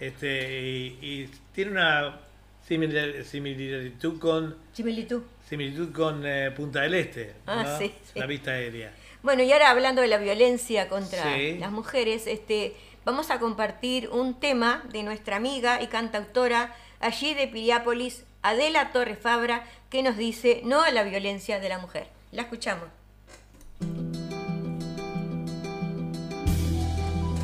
[0.00, 2.20] Este, y, tiene una
[2.66, 7.78] similitud con similitud, similitud con eh, Punta del Este, ah,
[8.14, 8.92] la vista aérea.
[9.22, 12.74] Bueno, y ahora hablando de la violencia contra las mujeres, este
[13.04, 19.18] vamos a compartir un tema de nuestra amiga y cantautora allí de Piriápolis, Adela Torres
[19.18, 22.08] Fabra, que nos dice no a la violencia de la mujer.
[22.30, 22.88] La escuchamos.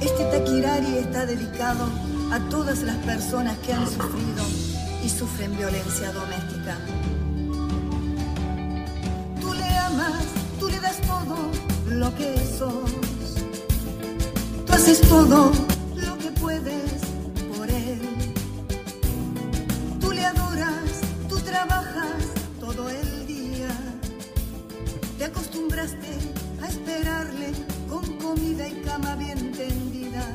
[0.01, 1.85] Este taquirari está dedicado
[2.33, 4.45] a todas las personas que han sufrido
[5.05, 6.79] y sufren violencia doméstica.
[9.41, 10.25] Tú le amas,
[10.61, 11.51] tú le das todo
[11.89, 13.08] lo que sos
[14.71, 15.51] haces todo
[15.97, 17.03] lo que puedes
[17.57, 18.01] por él.
[20.01, 22.25] Tú le adoras, tú trabajas
[22.61, 23.69] todo el día.
[25.19, 26.09] Te acostumbraste
[26.63, 27.53] a esperarle
[27.89, 30.33] con comida y cama bien tendida.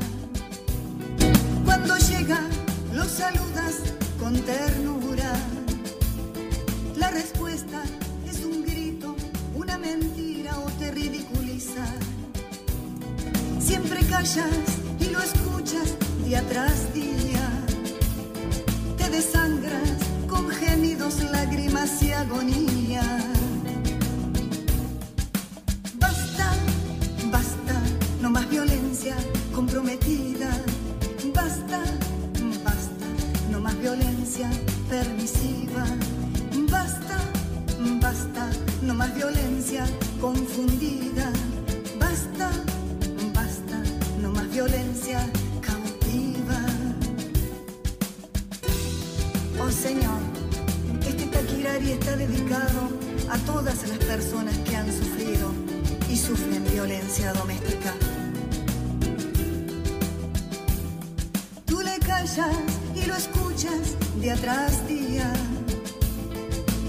[1.65, 2.41] Cuando llega,
[2.93, 3.75] lo saludas
[4.19, 5.33] con ternura.
[6.95, 7.81] La respuesta
[8.27, 9.15] es un grito,
[9.55, 10.91] una mentira o te
[13.65, 14.59] Siempre callas
[14.99, 15.95] y lo escuchas
[16.25, 17.49] día tras día.
[18.97, 23.01] Te desangras con gemidos, lágrimas y agonía.
[25.97, 26.53] Basta,
[27.31, 27.81] basta,
[28.21, 29.15] no más violencia
[29.55, 30.49] comprometida.
[31.33, 31.79] Basta,
[32.65, 33.07] basta,
[33.49, 34.49] no más violencia
[34.89, 35.85] permisiva.
[36.69, 37.17] Basta,
[38.01, 38.49] basta,
[38.81, 39.85] no más violencia
[40.19, 41.02] confundida.
[53.73, 55.51] A las personas que han sufrido
[56.07, 57.91] y sufren violencia doméstica.
[61.65, 62.55] Tú le callas
[62.93, 65.33] y lo escuchas día tras día.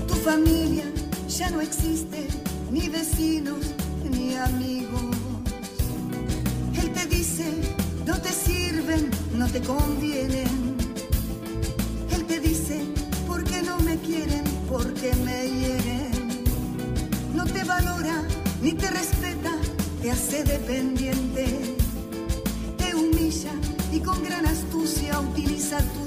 [0.06, 0.84] Tu familia
[1.26, 2.28] ya no existe,
[2.70, 3.64] ni vecinos,
[4.10, 5.16] ni amigos.
[6.82, 7.46] Él te dice,
[8.04, 10.63] no te sirven, no te convienen.
[18.64, 19.52] Ni te respeta,
[20.00, 21.44] te hace dependiente.
[22.78, 23.52] Te humilla
[23.92, 26.03] y con gran astucia utiliza tu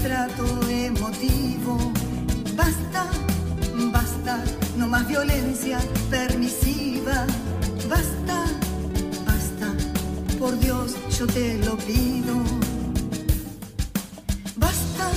[0.00, 1.76] maltrato emotivo.
[2.56, 3.06] Basta,
[3.92, 4.42] basta,
[4.76, 5.78] no más violencia
[6.10, 7.26] permisiva.
[7.88, 8.44] Basta,
[9.26, 9.68] basta,
[10.38, 12.34] por Dios yo te lo pido.
[14.56, 15.10] Basta,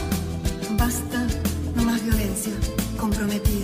[0.78, 1.28] basta,
[1.76, 2.54] no más violencia
[2.98, 3.63] comprometida.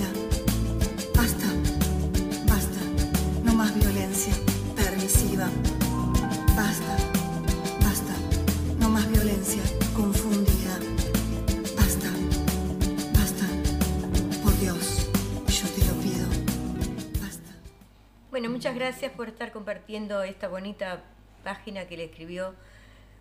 [18.60, 21.02] Muchas gracias por estar compartiendo esta bonita
[21.46, 22.54] página que le escribió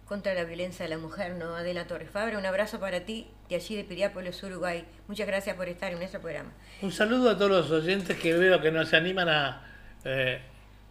[0.08, 1.54] contra la violencia de la mujer, ¿no?
[1.54, 2.36] Adela Torres Fabra.
[2.36, 4.84] Un abrazo para ti de allí de Piriápolis, Uruguay.
[5.06, 6.50] Muchas gracias por estar en nuestro programa.
[6.82, 9.62] Un saludo a todos los oyentes que veo que nos animan a,
[10.04, 10.40] eh,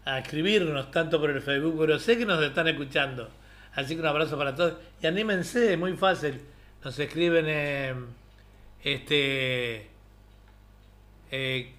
[0.06, 3.30] a escribirnos tanto por el Facebook, pero sé que nos están escuchando.
[3.76, 4.76] Así que un abrazo para todos.
[5.02, 6.40] Y anímense, es muy fácil.
[6.86, 7.94] Nos escriben eh,
[8.82, 9.90] este
[11.32, 11.74] eh,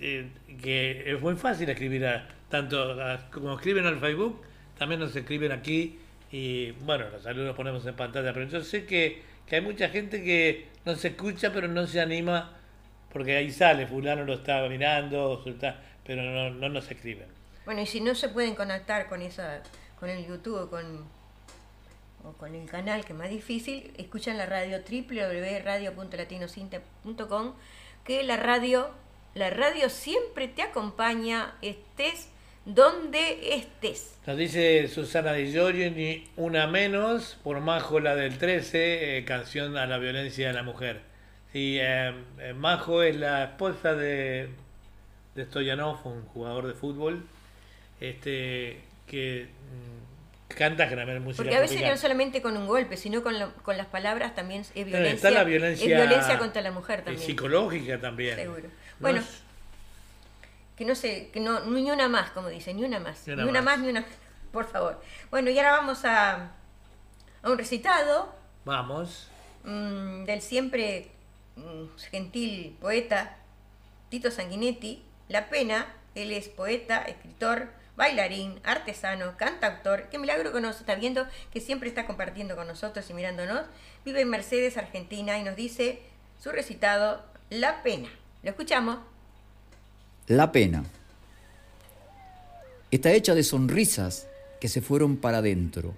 [0.00, 0.28] eh,
[0.62, 2.96] que es muy fácil escribir a- tanto
[3.32, 4.42] como escriben al Facebook,
[4.78, 5.98] también nos escriben aquí
[6.32, 9.88] y bueno, los saludos los ponemos en pantalla, pero yo sé que, que hay mucha
[9.88, 12.56] gente que nos escucha pero no se anima
[13.12, 15.44] porque ahí sale, fulano lo está mirando,
[16.04, 17.26] pero no, no nos escriben.
[17.64, 19.62] Bueno, y si no se pueden conectar con esa,
[19.98, 21.04] con el YouTube o con,
[22.24, 27.54] o con el canal, que es más difícil, escuchan la radio www.radio.latinocinta.com,
[28.04, 28.90] que la radio,
[29.34, 32.28] la radio siempre te acompaña, estés
[32.64, 34.18] donde estés.
[34.26, 39.76] Nos dice Susana Di Giorgio, ni una menos, por Majo la del 13, eh, canción
[39.76, 41.00] a la violencia de la mujer.
[41.52, 44.50] Sí, eh, eh, Majo es la esposa de,
[45.34, 47.24] de Stoyanov, un jugador de fútbol,
[48.00, 49.48] este que
[50.54, 51.94] mm, canta generalmente música Porque a veces tropical.
[51.96, 55.12] no solamente con un golpe, sino con, la- con las palabras también es violencia.
[55.12, 57.24] Está la violencia, es violencia contra la mujer también.
[57.26, 58.36] psicológica también.
[58.36, 58.62] Seguro.
[58.64, 58.68] No
[59.00, 59.22] Bueno,
[60.76, 63.26] que no sé, que no, ni una más, como dice, ni una más.
[63.26, 63.76] Ni Ni una una, más.
[63.78, 63.84] más.
[63.84, 64.04] ni una
[64.52, 65.00] Por favor.
[65.30, 66.52] Bueno, y ahora vamos a,
[67.42, 68.34] a un recitado
[68.64, 69.28] Vamos.
[69.64, 71.10] mm, del siempre
[71.56, 73.36] mm, gentil poeta
[74.08, 75.02] Tito Sanguinetti.
[75.28, 80.08] La pena, él es poeta, escritor, bailarín, artesano, cantautor.
[80.10, 83.66] Qué milagro que nos está viendo, que siempre está compartiendo con nosotros y mirándonos.
[84.04, 86.00] Vive en Mercedes, Argentina, y nos dice
[86.38, 88.08] su recitado La pena.
[88.42, 88.98] Lo escuchamos.
[90.26, 90.84] La pena.
[92.90, 94.26] Está hecha de sonrisas
[94.60, 95.94] que se fueron para adentro.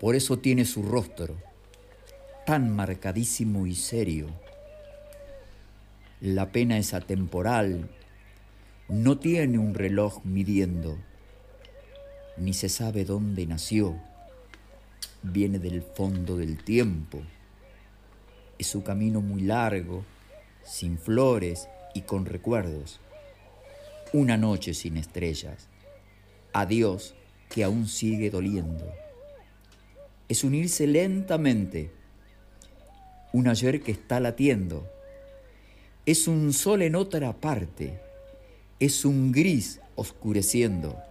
[0.00, 1.36] Por eso tiene su rostro
[2.44, 4.28] tan marcadísimo y serio.
[6.20, 7.88] La pena es atemporal,
[8.88, 10.98] no tiene un reloj midiendo,
[12.36, 13.98] ni se sabe dónde nació,
[15.22, 17.22] viene del fondo del tiempo.
[18.58, 20.04] Es su camino muy largo,
[20.62, 23.00] sin flores y con recuerdos.
[24.12, 25.68] Una noche sin estrellas.
[26.52, 27.14] Adiós
[27.48, 28.92] que aún sigue doliendo.
[30.28, 31.90] Es unirse lentamente.
[33.32, 34.88] Un ayer que está latiendo.
[36.04, 38.03] Es un sol en otra parte.
[38.84, 41.02] Es un gris oscureciendo.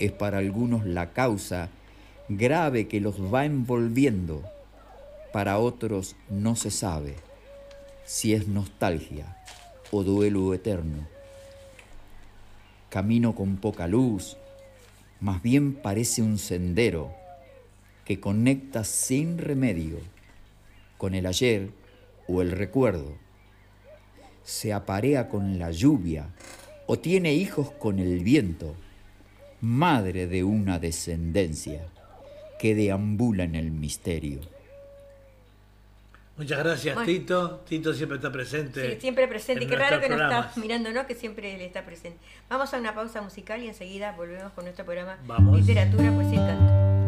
[0.00, 1.68] Es para algunos la causa
[2.28, 4.42] grave que los va envolviendo.
[5.32, 7.14] Para otros no se sabe
[8.04, 9.44] si es nostalgia
[9.92, 11.06] o duelo eterno.
[12.88, 14.36] Camino con poca luz,
[15.20, 17.12] más bien parece un sendero
[18.04, 19.98] que conecta sin remedio
[20.98, 21.70] con el ayer
[22.26, 23.21] o el recuerdo.
[24.44, 26.28] Se aparea con la lluvia
[26.86, 28.74] o tiene hijos con el viento,
[29.60, 31.86] madre de una descendencia
[32.58, 34.40] que deambula en el misterio.
[36.36, 37.60] Muchas gracias, Tito.
[37.68, 38.94] Tito siempre está presente.
[38.94, 39.64] Sí, siempre presente.
[39.64, 41.06] Y qué raro que no está mirando, ¿no?
[41.06, 42.18] Que siempre él está presente.
[42.48, 45.18] Vamos a una pausa musical y enseguida volvemos con nuestro programa
[45.54, 47.01] Literatura, Poesía y Canto.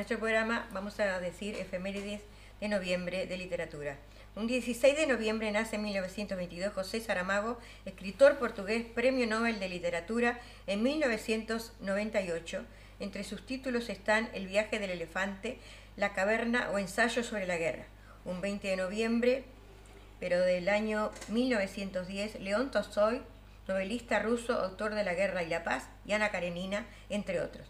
[0.00, 2.22] Nuestro programa, vamos a decir efemérides
[2.58, 3.98] de noviembre de literatura.
[4.34, 10.40] Un 16 de noviembre nace en 1922 José Saramago, escritor portugués, Premio Nobel de Literatura
[10.66, 12.64] en 1998.
[12.98, 15.58] Entre sus títulos están El viaje del elefante,
[15.98, 17.84] La caverna o Ensayo sobre la guerra.
[18.24, 19.44] Un 20 de noviembre,
[20.18, 23.20] pero del año 1910, León Tolstoy,
[23.68, 27.68] novelista ruso, autor de La guerra y la paz, y Ana Karenina, entre otros.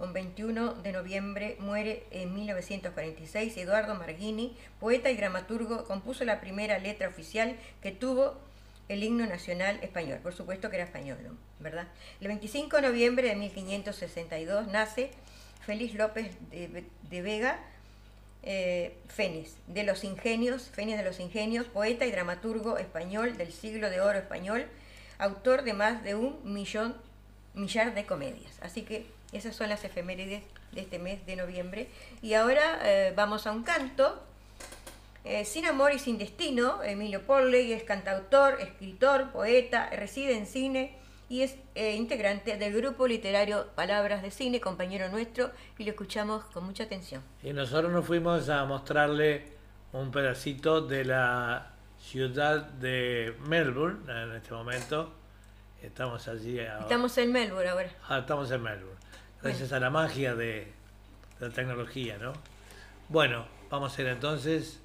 [0.00, 6.78] Un 21 de noviembre muere en 1946 Eduardo Marghini, poeta y dramaturgo, compuso la primera
[6.78, 8.38] letra oficial que tuvo
[8.88, 10.18] el himno nacional español.
[10.22, 11.18] Por supuesto que era español,
[11.58, 11.86] ¿verdad?
[12.18, 15.10] El 25 de noviembre de 1562 nace
[15.66, 17.60] Félix López de, Vega,
[18.42, 23.90] eh, Fénix, de los Ingenios, Fénix de los Ingenios, poeta y dramaturgo español del siglo
[23.90, 24.66] de oro español,
[25.18, 26.96] autor de más de un millón,
[27.52, 28.58] millar de comedias.
[28.62, 31.88] Así que esas son las efemérides de este mes de noviembre.
[32.22, 34.22] Y ahora eh, vamos a un canto.
[35.24, 40.96] Eh, sin amor y sin destino, Emilio Polley es cantautor, escritor, poeta, reside en cine
[41.28, 46.44] y es eh, integrante del grupo literario Palabras de Cine, compañero nuestro, y lo escuchamos
[46.46, 47.22] con mucha atención.
[47.42, 49.44] Y nosotros nos fuimos a mostrarle
[49.92, 55.12] un pedacito de la ciudad de Melbourne en este momento.
[55.82, 56.80] Estamos allí ahora.
[56.80, 57.90] Estamos en Melbourne ahora.
[58.08, 59.09] Ah, estamos en Melbourne
[59.42, 60.68] gracias a la magia de,
[61.40, 62.32] la tecnología, ¿no?
[63.08, 64.80] Bueno, vamos a ir entonces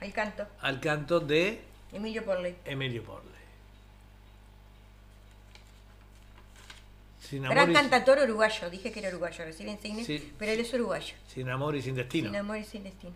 [0.00, 0.46] al canto.
[0.60, 1.60] Al canto de
[1.92, 2.56] Emilio Porley.
[2.64, 3.30] Emilio Porley.
[7.32, 11.14] Gran cantador uruguayo, dije que era uruguayo, reside en cine, pero él es uruguayo.
[11.28, 12.28] Sin amor y sin destino.
[12.28, 13.14] Sin amor y sin destino.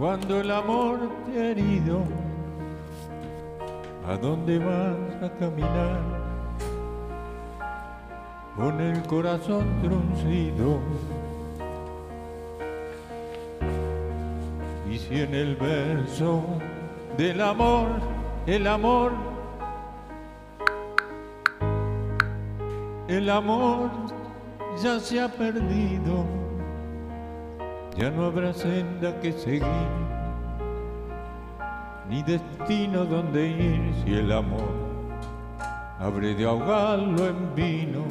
[0.00, 2.00] Cuando el amor te ha herido?
[4.08, 6.00] ¿A dónde vas a caminar
[8.56, 10.78] con el corazón truncido?
[14.90, 16.44] Y si en el verso
[17.18, 17.88] del amor,
[18.46, 19.12] el amor,
[23.06, 23.90] el amor
[24.82, 26.39] ya se ha perdido,
[28.00, 29.90] ya no habrá senda que seguir,
[32.08, 34.72] ni destino donde ir si el amor
[35.98, 38.02] habré de ahogarlo en vino.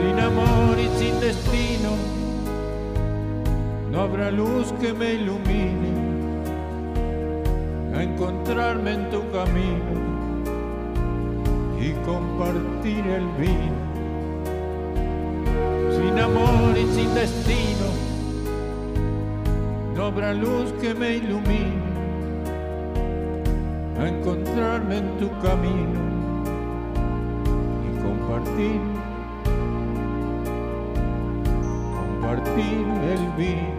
[0.00, 1.90] Sin amor y sin destino,
[3.92, 5.92] no habrá luz que me ilumine
[7.94, 9.94] a encontrarme en tu camino
[11.80, 13.75] y compartir el vino.
[15.96, 17.86] Sin amor y sin destino,
[19.94, 21.86] no habrá luz que me ilumine
[23.98, 26.00] a encontrarme en tu camino
[27.86, 28.80] y compartir,
[31.98, 33.75] compartir el vino.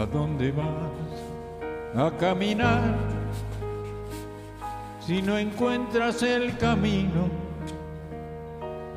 [0.00, 2.96] ¿A dónde vas a caminar?
[4.98, 7.28] Si no encuentras el camino,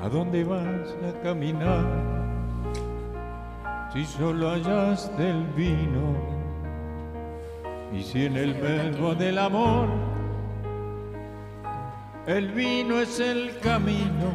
[0.02, 1.84] ¿a dónde vas a caminar?
[3.92, 6.16] Si solo hallaste el vino
[7.92, 9.90] y si en el verbo del amor
[12.28, 14.32] el vino es el camino,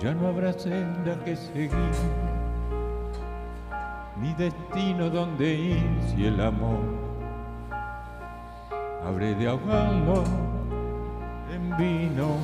[0.00, 2.29] ya no habrá senda que seguir
[4.30, 6.80] ni destino donde ir si el amor
[9.04, 10.24] habré de ahogarlo
[11.52, 12.36] en vino.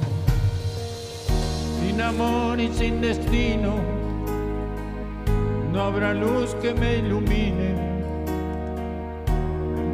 [1.81, 3.75] Sin amor y sin destino
[5.73, 7.75] no habrá luz que me ilumine.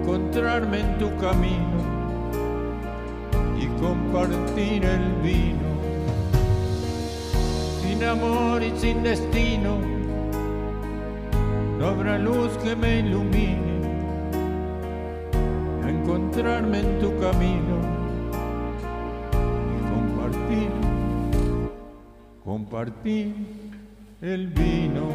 [0.00, 1.80] Encontrarme en tu camino
[3.58, 5.72] y compartir el vino.
[7.82, 9.91] Sin amor y sin destino
[11.82, 13.80] no habrá luz que me ilumine
[15.82, 17.76] a encontrarme en tu camino
[19.74, 20.70] y compartir,
[22.44, 23.34] compartir
[24.20, 25.08] el vino.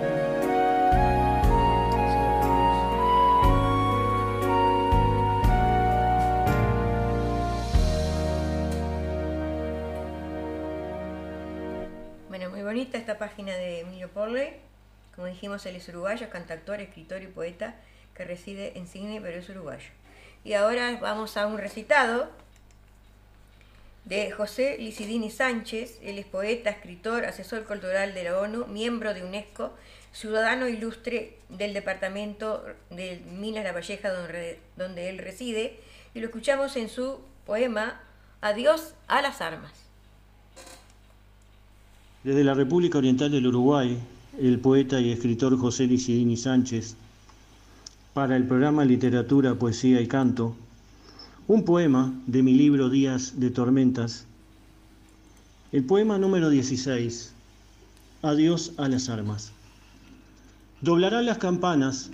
[12.28, 14.68] Bueno, muy bonita esta página de Emilio Porley.
[15.18, 17.76] Como dijimos, él es uruguayo, cantautor, escritor y poeta
[18.14, 19.90] que reside en Sydney, pero es uruguayo.
[20.44, 22.30] Y ahora vamos a un recitado
[24.06, 25.98] de José Licidini Sánchez.
[26.04, 29.74] Él es poeta, escritor, asesor cultural de la ONU, miembro de UNESCO,
[30.14, 34.12] ciudadano ilustre del departamento de Minas La Valleja,
[34.76, 35.80] donde él reside.
[36.14, 38.04] Y lo escuchamos en su poema
[38.40, 39.74] Adiós a las armas.
[42.24, 44.00] Desde la República Oriental del Uruguay,
[44.40, 46.96] el poeta y escritor José Licidini Sánchez,
[48.14, 50.56] para el programa Literatura, Poesía y Canto,
[51.48, 54.26] un poema de mi libro Días de Tormentas,
[55.72, 57.34] el poema número 16,
[58.22, 59.52] Adiós a las armas.
[60.82, 62.12] Doblarán las campanas,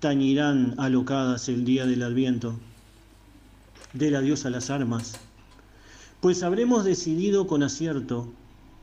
[0.00, 2.54] tañirán alocadas el día del adviento,
[3.92, 5.14] del adiós a las armas,
[6.20, 8.32] pues habremos decidido con acierto,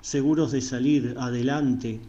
[0.01, 1.99] seguros de salir adelante,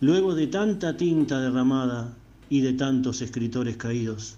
[0.00, 2.14] luego de tanta tinta derramada
[2.48, 4.36] y de tantos escritores caídos.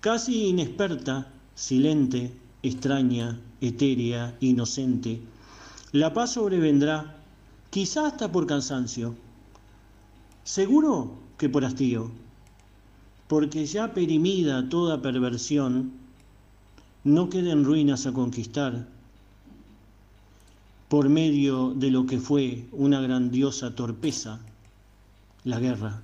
[0.00, 5.20] Casi inexperta, silente, extraña, etérea, inocente,
[5.92, 7.16] la paz sobrevendrá,
[7.70, 9.14] quizá hasta por cansancio,
[10.44, 12.10] seguro que por hastío,
[13.26, 15.92] porque ya perimida toda perversión,
[17.04, 18.86] no queden ruinas a conquistar,
[20.90, 24.40] por medio de lo que fue una grandiosa torpeza,
[25.44, 26.02] la guerra.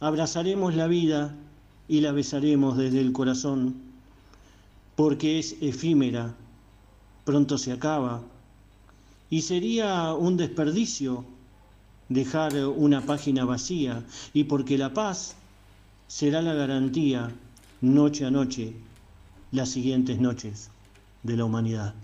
[0.00, 1.32] Abrazaremos la vida
[1.86, 3.76] y la besaremos desde el corazón,
[4.96, 6.34] porque es efímera,
[7.24, 8.20] pronto se acaba,
[9.30, 11.24] y sería un desperdicio
[12.08, 15.36] dejar una página vacía, y porque la paz
[16.08, 17.30] será la garantía,
[17.80, 18.74] noche a noche,
[19.52, 20.68] las siguientes noches
[21.22, 21.94] de la humanidad.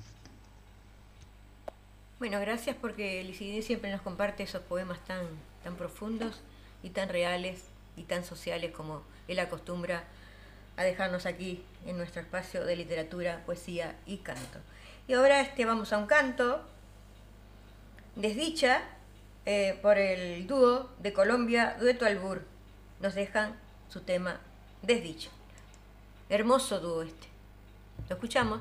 [2.20, 5.24] Bueno, gracias porque Licidini siempre nos comparte esos poemas tan,
[5.64, 6.42] tan profundos
[6.82, 7.64] y tan reales
[7.96, 10.04] y tan sociales como él acostumbra
[10.76, 14.58] a dejarnos aquí en nuestro espacio de literatura, poesía y canto.
[15.08, 16.60] Y ahora este, vamos a un canto,
[18.16, 18.82] Desdicha,
[19.46, 22.44] eh, por el dúo de Colombia, Dueto Albur.
[23.00, 23.56] Nos dejan
[23.88, 24.40] su tema
[24.82, 25.30] Desdicha.
[26.28, 27.28] Hermoso dúo este.
[28.10, 28.60] ¿Lo escuchamos?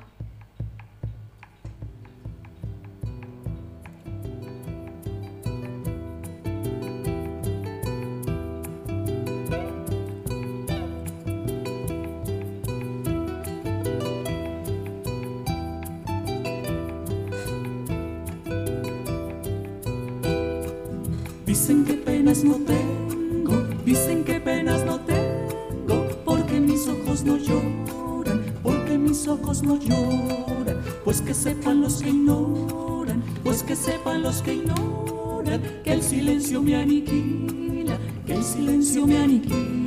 [21.50, 28.54] Dicen que penas no tengo, dicen que penas no tengo, porque mis ojos no lloran,
[28.62, 34.42] porque mis ojos no lloran, pues que sepan los que ignoran, pues que sepan los
[34.42, 39.79] que ignoran, que el silencio me aniquila, que el silencio me aniquila.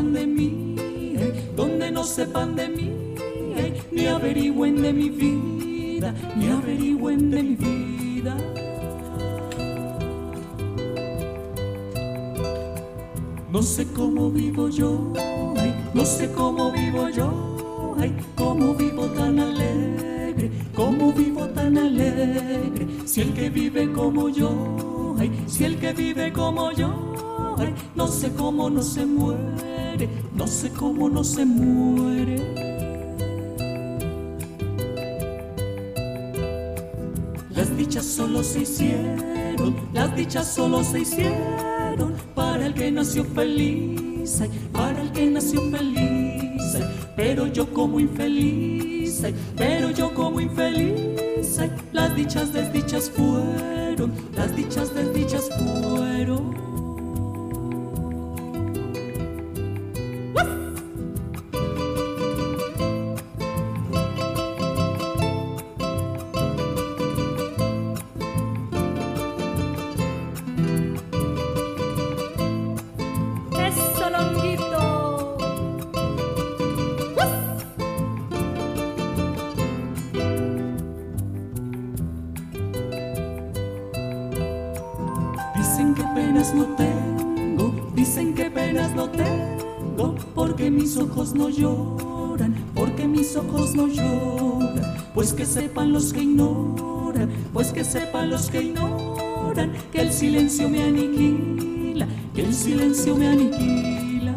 [0.00, 0.74] De mí,
[1.54, 2.90] donde no sepan de mí,
[3.92, 8.36] ni averigüen de mi vida, ni averigüen de mi vida.
[13.52, 15.12] No sé cómo vivo yo,
[15.92, 17.50] no sé cómo vivo yo,
[18.36, 25.14] cómo vivo tan alegre, cómo vivo tan alegre, si el que vive como yo,
[25.46, 26.94] si el que vive como yo,
[27.94, 29.49] no sé cómo no se muere,
[30.34, 32.36] no sé cómo no se muere.
[37.50, 44.40] Las dichas solo se hicieron, las dichas solo se hicieron para el que nació feliz,
[85.80, 92.54] Dicen que penas no tengo, dicen que penas no tengo, porque mis ojos no lloran,
[92.74, 98.50] porque mis ojos no lloran, pues que sepan los que ignoran, pues que sepan los
[98.50, 104.36] que ignoran, que el silencio me aniquila, que el silencio me aniquila.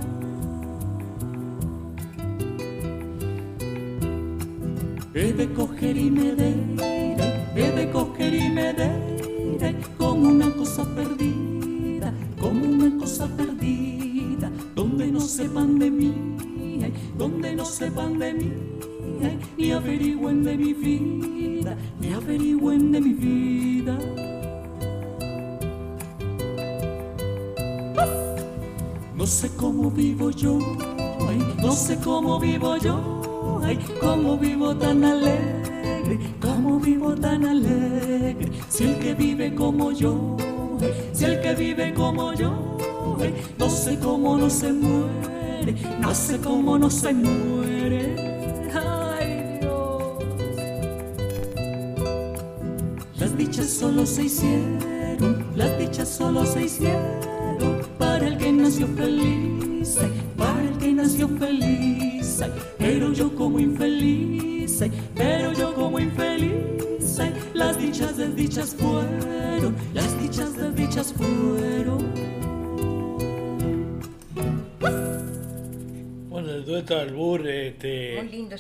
[5.14, 6.10] He de coger y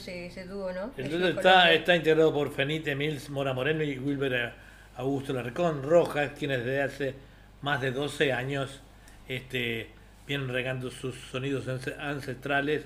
[0.04, 0.91] ese, ese dúo, ¿no?
[0.97, 4.54] el de está, está integrado por Fenite Mills Mora Moreno y Wilber
[4.97, 7.16] Augusto Larcón Rojas, quienes desde hace
[7.62, 8.82] más de 12 años
[9.28, 9.89] este,
[10.28, 12.84] vienen regando sus sonidos ance- ancestrales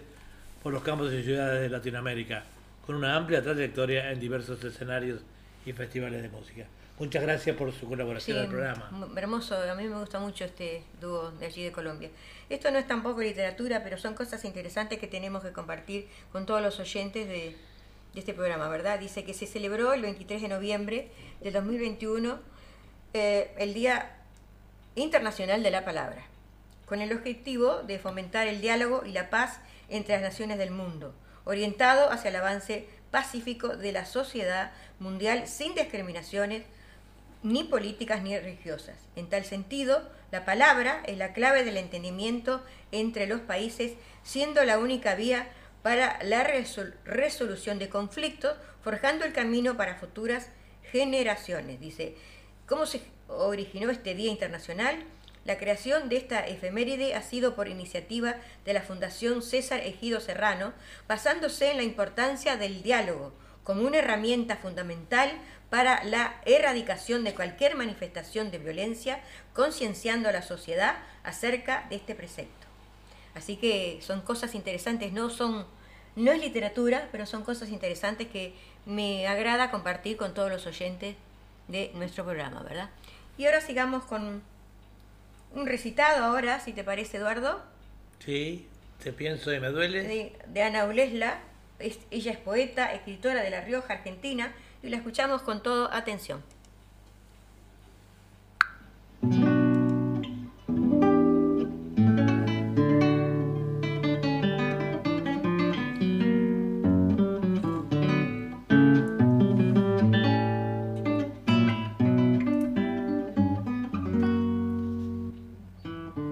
[0.63, 2.43] por los campos y ciudades de Latinoamérica,
[2.86, 5.22] con una amplia trayectoria en diversos escenarios
[5.65, 6.65] y festivales de música.
[6.99, 8.89] Muchas gracias por su colaboración Sí, al programa.
[9.15, 12.09] hermoso, a mí me gusta mucho este dúo de allí de Colombia.
[12.50, 16.62] Esto no es tampoco literatura, pero son cosas interesantes que tenemos que compartir con todos
[16.62, 17.56] los oyentes de,
[18.16, 18.98] este programa, ¿verdad?
[18.98, 22.39] Dice que se celebró el 23 de noviembre de 2021
[23.14, 24.18] eh, el Día
[24.95, 26.26] Internacional de la Palabra,
[26.88, 31.14] con el objetivo de fomentar el diálogo y la paz entre las naciones del mundo,
[31.45, 36.64] orientado hacia el avance pacífico de la sociedad mundial sin discriminaciones
[37.43, 38.95] ni políticas ni religiosas.
[39.15, 44.79] En tal sentido, la palabra es la clave del entendimiento entre los países, siendo la
[44.79, 45.47] única vía
[45.83, 50.49] para la resol- resolución de conflictos, forjando el camino para futuras
[50.91, 51.79] generaciones.
[51.79, 52.15] Dice,
[52.65, 55.03] ¿cómo se originó este Día Internacional?
[55.45, 58.35] La creación de esta efeméride ha sido por iniciativa
[58.65, 60.73] de la Fundación César Ejido Serrano,
[61.07, 63.33] basándose en la importancia del diálogo
[63.63, 65.31] como una herramienta fundamental
[65.70, 69.20] para la erradicación de cualquier manifestación de violencia,
[69.53, 72.68] concienciando a la sociedad acerca de este precepto.
[73.36, 75.65] Así que son cosas interesantes, no son
[76.18, 78.53] no es literatura, pero son cosas interesantes que
[78.88, 81.15] me agrada compartir con todos los oyentes
[81.68, 82.89] de nuestro programa, ¿verdad?
[83.38, 84.41] Y ahora sigamos con
[85.53, 87.61] un recitado ahora, si te parece, Eduardo.
[88.26, 88.68] Sí,
[89.03, 90.34] te pienso y me duele.
[90.47, 91.39] De, Ana Ulesla,
[91.80, 94.51] ella es poeta, escritora de La Rioja, Argentina,
[94.88, 96.41] y la escuchamos con toda atención.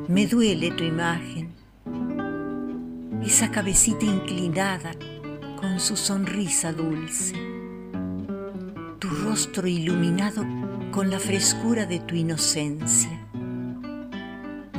[0.08, 1.54] Me duele tu imagen,
[3.22, 4.92] esa cabecita inclinada
[5.60, 7.55] con su sonrisa dulce,
[9.36, 10.46] rostro iluminado
[10.92, 13.12] con la frescura de tu inocencia.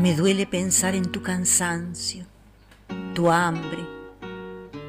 [0.00, 2.24] Me duele pensar en tu cansancio,
[3.14, 3.86] tu hambre,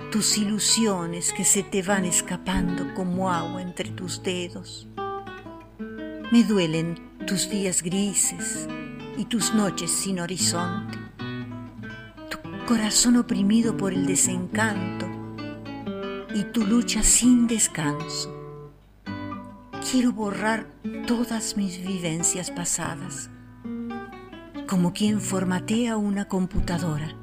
[0.09, 4.87] tus ilusiones que se te van escapando como agua entre tus dedos.
[6.31, 6.95] Me duelen
[7.27, 8.69] tus días grises,
[9.17, 10.97] y tus noches sin horizonte,
[12.29, 15.07] tu corazón oprimido por el desencanto
[16.33, 18.36] y tu lucha sin descanso.
[19.89, 20.67] Quiero borrar
[21.07, 23.29] todas mis vivencias pasadas,
[24.67, 27.15] como quien formatea una computadora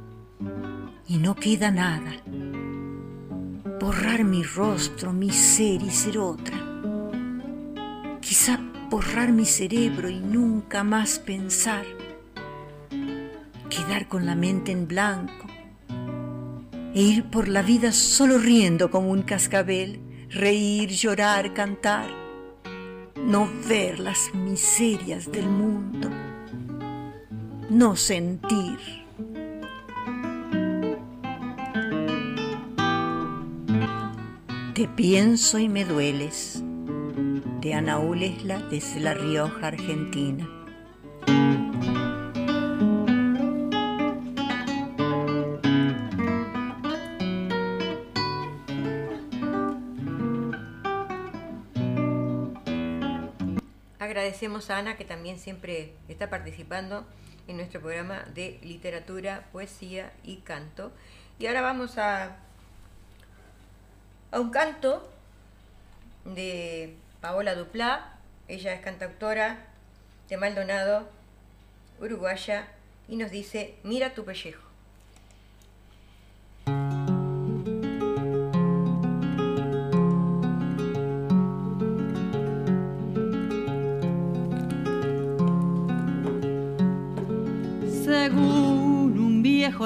[1.07, 2.11] y no queda nada.
[3.79, 6.57] Borrar mi rostro, mi ser y ser otra.
[8.23, 8.59] Quizá
[8.89, 11.85] borrar mi cerebro y nunca más pensar,
[13.69, 15.49] quedar con la mente en blanco
[16.95, 20.01] e ir por la vida solo riendo como un cascabel,
[20.31, 22.24] reír, llorar, cantar,
[23.17, 26.11] no ver las miserias del mundo,
[27.71, 28.79] no sentir.
[34.75, 36.63] Te pienso y me dueles
[37.61, 40.54] de Ana Ulesla desde La Rioja, Argentina.
[54.15, 57.05] Agradecemos a Ana que también siempre está participando
[57.49, 60.93] en nuestro programa de literatura, poesía y canto.
[61.41, 62.37] Y ahora vamos a,
[64.31, 65.11] a un canto
[66.25, 69.67] de Paola Duplá, ella es cantautora
[70.29, 71.09] de Maldonado,
[71.99, 72.69] uruguaya,
[73.09, 74.63] y nos dice, mira tu pellejo.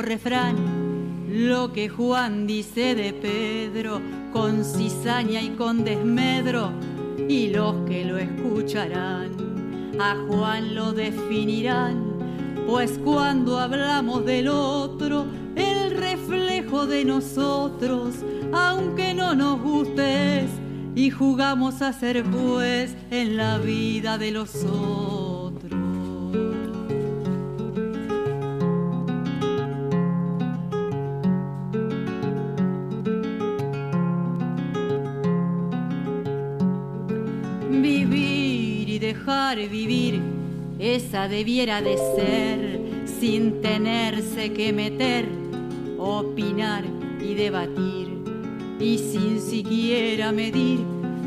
[0.03, 0.57] Refrán,
[1.29, 4.01] lo que Juan dice de Pedro,
[4.33, 6.73] con cizaña y con desmedro,
[7.29, 9.49] y los que lo escucharán
[10.01, 12.03] a Juan lo definirán,
[12.67, 15.27] pues cuando hablamos del otro,
[15.57, 18.15] el reflejo de nosotros,
[18.53, 20.47] aunque no nos guste,
[20.95, 25.38] y jugamos a ser pues en la vida de los otros.
[39.67, 40.21] Vivir,
[40.79, 42.81] esa debiera de ser,
[43.19, 45.27] sin tenerse que meter,
[45.99, 46.85] opinar
[47.21, 48.09] y debatir,
[48.79, 50.79] y sin siquiera medir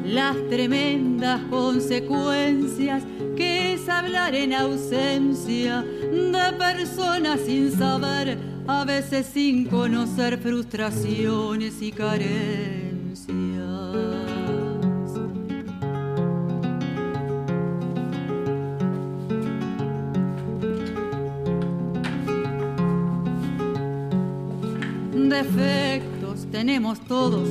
[0.06, 3.04] las tremendas consecuencias
[3.36, 11.92] que es hablar en ausencia de personas sin saber, a veces sin conocer frustraciones y
[11.92, 12.91] carencias.
[25.56, 27.48] Defectos tenemos todos,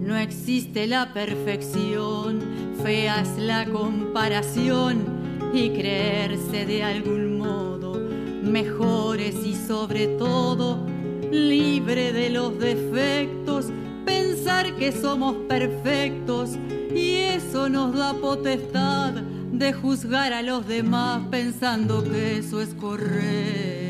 [0.00, 2.40] no existe la perfección,
[2.82, 7.94] fea es la comparación y creerse de algún modo
[8.42, 10.86] mejores y sobre todo
[11.30, 13.66] libre de los defectos,
[14.04, 16.50] pensar que somos perfectos
[16.94, 23.87] y eso nos da potestad de juzgar a los demás pensando que eso es correcto.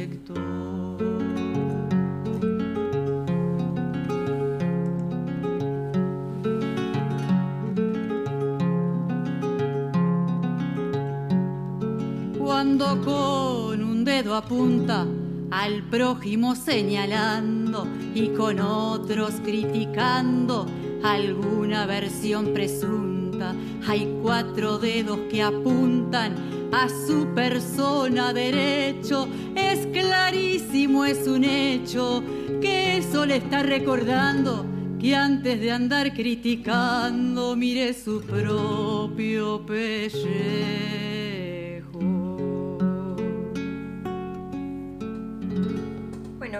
[12.78, 15.04] Con un dedo apunta
[15.50, 20.64] al prójimo señalando y con otros criticando
[21.02, 23.52] alguna versión presunta.
[23.84, 26.36] Hay cuatro dedos que apuntan
[26.70, 29.26] a su persona derecho.
[29.56, 32.22] Es clarísimo, es un hecho
[32.60, 34.64] que eso le está recordando
[35.00, 41.27] que antes de andar criticando mire su propio pellejo.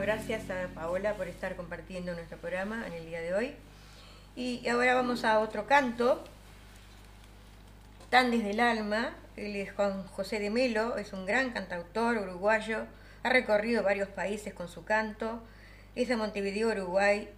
[0.09, 3.55] Gracias a Paola por estar compartiendo nuestro programa en el día de hoy.
[4.37, 6.25] Y ahora vamos a otro canto,
[8.09, 9.13] tan desde el alma.
[9.37, 12.87] Él es Juan José de Melo, es un gran cantautor uruguayo,
[13.23, 15.43] ha recorrido varios países con su canto,
[15.95, 17.29] es de Montevideo, Uruguay,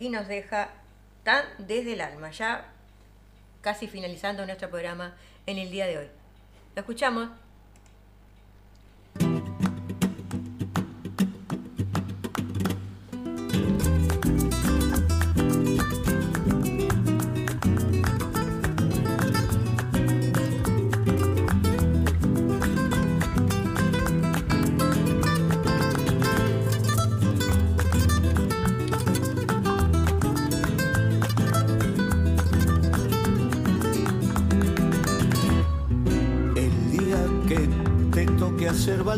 [0.00, 0.70] y nos deja
[1.22, 2.64] tan desde el alma, ya
[3.60, 5.14] casi finalizando nuestro programa
[5.46, 6.08] en el día de hoy.
[6.74, 7.28] Lo escuchamos.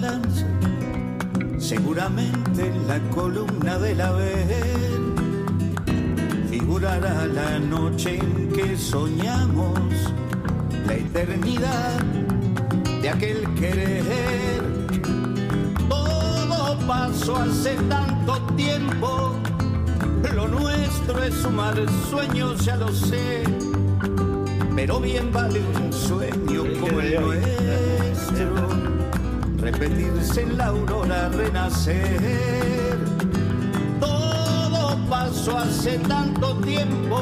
[0.02, 0.44] Balance,
[1.58, 5.00] seguramente en la columna de la ver
[6.50, 9.78] figurará la noche en que soñamos
[10.86, 12.00] la eternidad
[13.00, 14.62] de aquel querer.
[15.88, 19.34] Todo pasó hace tanto tiempo,
[20.34, 21.76] lo nuestro es sumar
[22.10, 23.44] sueños, ya lo sé
[24.74, 27.61] pero bien vale un sueño como el nuestro,
[29.62, 32.98] repetirse en la aurora, renacer.
[34.00, 37.20] Todo pasó hace tanto tiempo,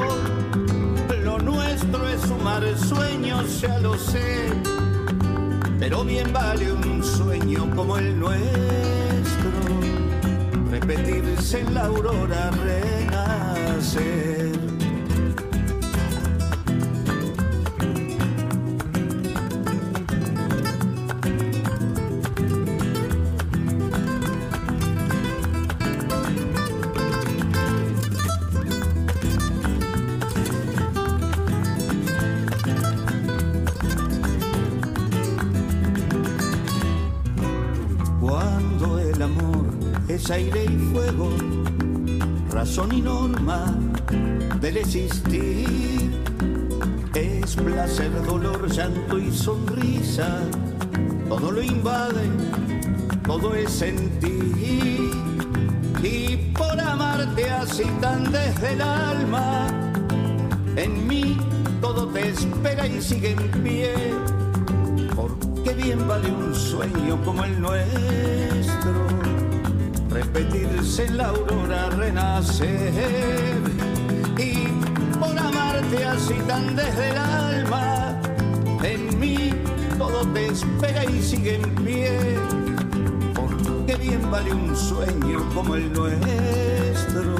[1.22, 4.49] lo nuestro es sumar sueños, ya lo sé,
[5.78, 9.51] pero bien vale un sueño como el nuestro,
[10.70, 14.39] repetirse en la aurora, renacer.
[42.71, 43.75] Razón y norma
[44.61, 46.09] del existir,
[47.16, 50.39] es placer, dolor, llanto y sonrisa,
[51.29, 52.31] todo lo invade,
[53.27, 55.11] todo es sentir.
[56.01, 59.66] Y por amarte así tan desde el alma,
[60.77, 61.39] en mí
[61.81, 63.95] todo te espera y sigue en pie.
[65.16, 69.10] Porque bien vale un sueño como el nuestro,
[70.33, 72.93] repetirse en la aurora, renacer
[74.39, 74.68] y
[75.18, 78.20] por amarte así tan desde el alma,
[78.83, 79.51] en mí
[79.99, 82.39] todo te espera y sigue en pie,
[83.35, 87.37] porque bien vale un sueño como el nuestro,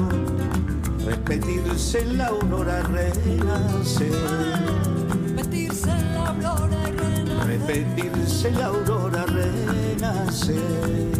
[1.05, 4.11] repetirse en la aurora, renacer.
[5.37, 7.47] Repetirse en la aurora renacer.
[7.47, 11.10] repetirse la aurora renacer.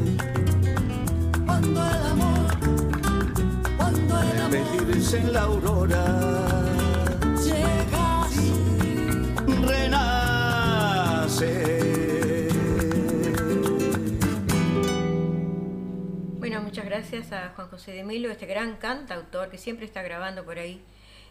[5.13, 6.05] En la aurora
[7.43, 8.27] llega,
[9.67, 11.41] renacer.
[16.39, 20.45] Bueno, muchas gracias a Juan José de Milo, este gran cantautor que siempre está grabando
[20.45, 20.81] por ahí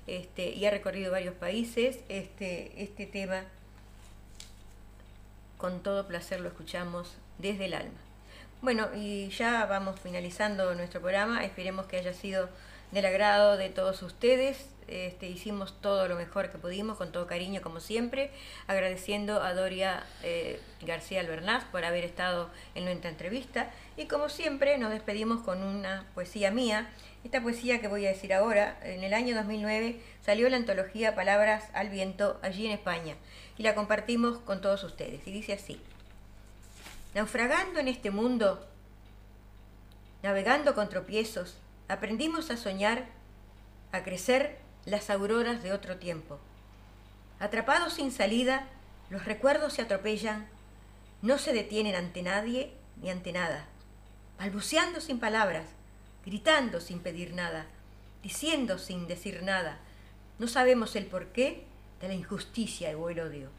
[0.06, 2.00] este, y ha recorrido varios países.
[2.10, 3.44] Este, este tema,
[5.56, 7.98] con todo placer, lo escuchamos desde el alma.
[8.60, 11.42] Bueno, y ya vamos finalizando nuestro programa.
[11.46, 12.50] Esperemos que haya sido
[12.92, 14.68] del agrado de todos ustedes.
[14.88, 18.32] Este, hicimos todo lo mejor que pudimos, con todo cariño como siempre,
[18.66, 23.70] agradeciendo a Doria eh, García Albernaz por haber estado en nuestra entrevista.
[23.96, 26.90] Y como siempre nos despedimos con una poesía mía.
[27.22, 31.68] Esta poesía que voy a decir ahora, en el año 2009 salió la antología Palabras
[31.72, 33.14] al Viento allí en España
[33.58, 35.24] y la compartimos con todos ustedes.
[35.26, 35.80] Y dice así,
[37.14, 38.66] naufragando en este mundo,
[40.22, 41.58] navegando con tropiezos,
[41.90, 43.06] aprendimos a soñar,
[43.90, 46.38] a crecer las auroras de otro tiempo.
[47.40, 48.68] Atrapados sin salida,
[49.10, 50.46] Los recuerdos se atropellan,
[51.20, 52.72] no se detienen ante nadie
[53.02, 53.66] ni ante nada,
[54.38, 55.66] balbuceando sin palabras,
[56.24, 57.66] gritando sin pedir nada,
[58.22, 59.80] diciendo sin decir nada.
[60.38, 61.64] No sabemos el porqué
[62.00, 63.50] de la injusticia o el odio.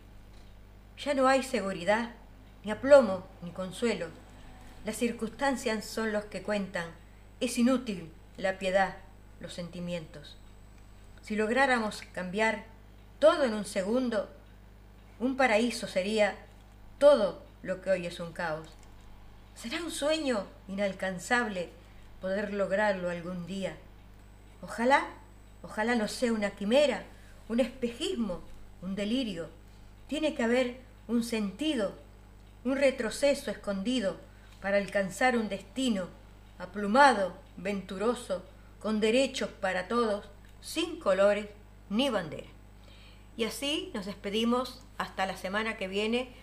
[0.97, 2.15] Ya no hay seguridad,
[2.63, 4.07] ni aplomo, ni consuelo.
[4.85, 6.91] Las circunstancias son los que cuentan.
[7.41, 8.09] Es inútil
[8.41, 8.97] la piedad,
[9.39, 10.37] los sentimientos.
[11.21, 12.65] Si lográramos cambiar
[13.19, 14.29] todo en un segundo,
[15.19, 16.35] un paraíso sería
[16.97, 18.67] todo lo que hoy es un caos.
[19.55, 21.69] Será un sueño inalcanzable
[22.19, 23.75] poder lograrlo algún día.
[24.61, 25.05] Ojalá,
[25.61, 27.03] ojalá no sea una quimera,
[27.47, 28.41] un espejismo,
[28.81, 29.49] un delirio.
[30.07, 30.77] Tiene que haber
[31.07, 31.93] un sentido,
[32.63, 34.17] un retroceso escondido
[34.61, 36.07] para alcanzar un destino
[36.57, 38.43] aplumado, venturoso,
[38.79, 40.29] con derechos para todos,
[40.61, 41.47] sin colores
[41.89, 42.47] ni bandera.
[43.37, 46.33] Y así nos despedimos hasta la semana que viene.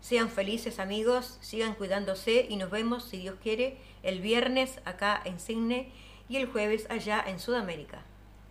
[0.00, 5.40] Sean felices amigos, sigan cuidándose y nos vemos, si Dios quiere, el viernes acá en
[5.40, 5.92] Sydney
[6.28, 8.02] y el jueves allá en Sudamérica.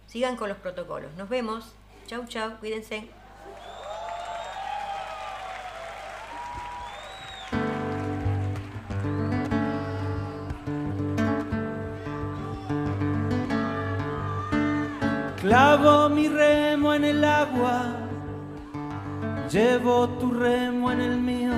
[0.07, 1.13] Sigan con los protocolos.
[1.15, 1.73] Nos vemos.
[2.07, 2.59] Chau, chau.
[2.59, 3.07] Cuídense.
[15.47, 17.95] Clavo mi remo en el agua,
[19.49, 21.53] llevo tu remo en el mío.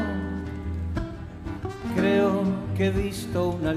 [1.96, 2.44] Creo
[2.78, 3.68] que he visto una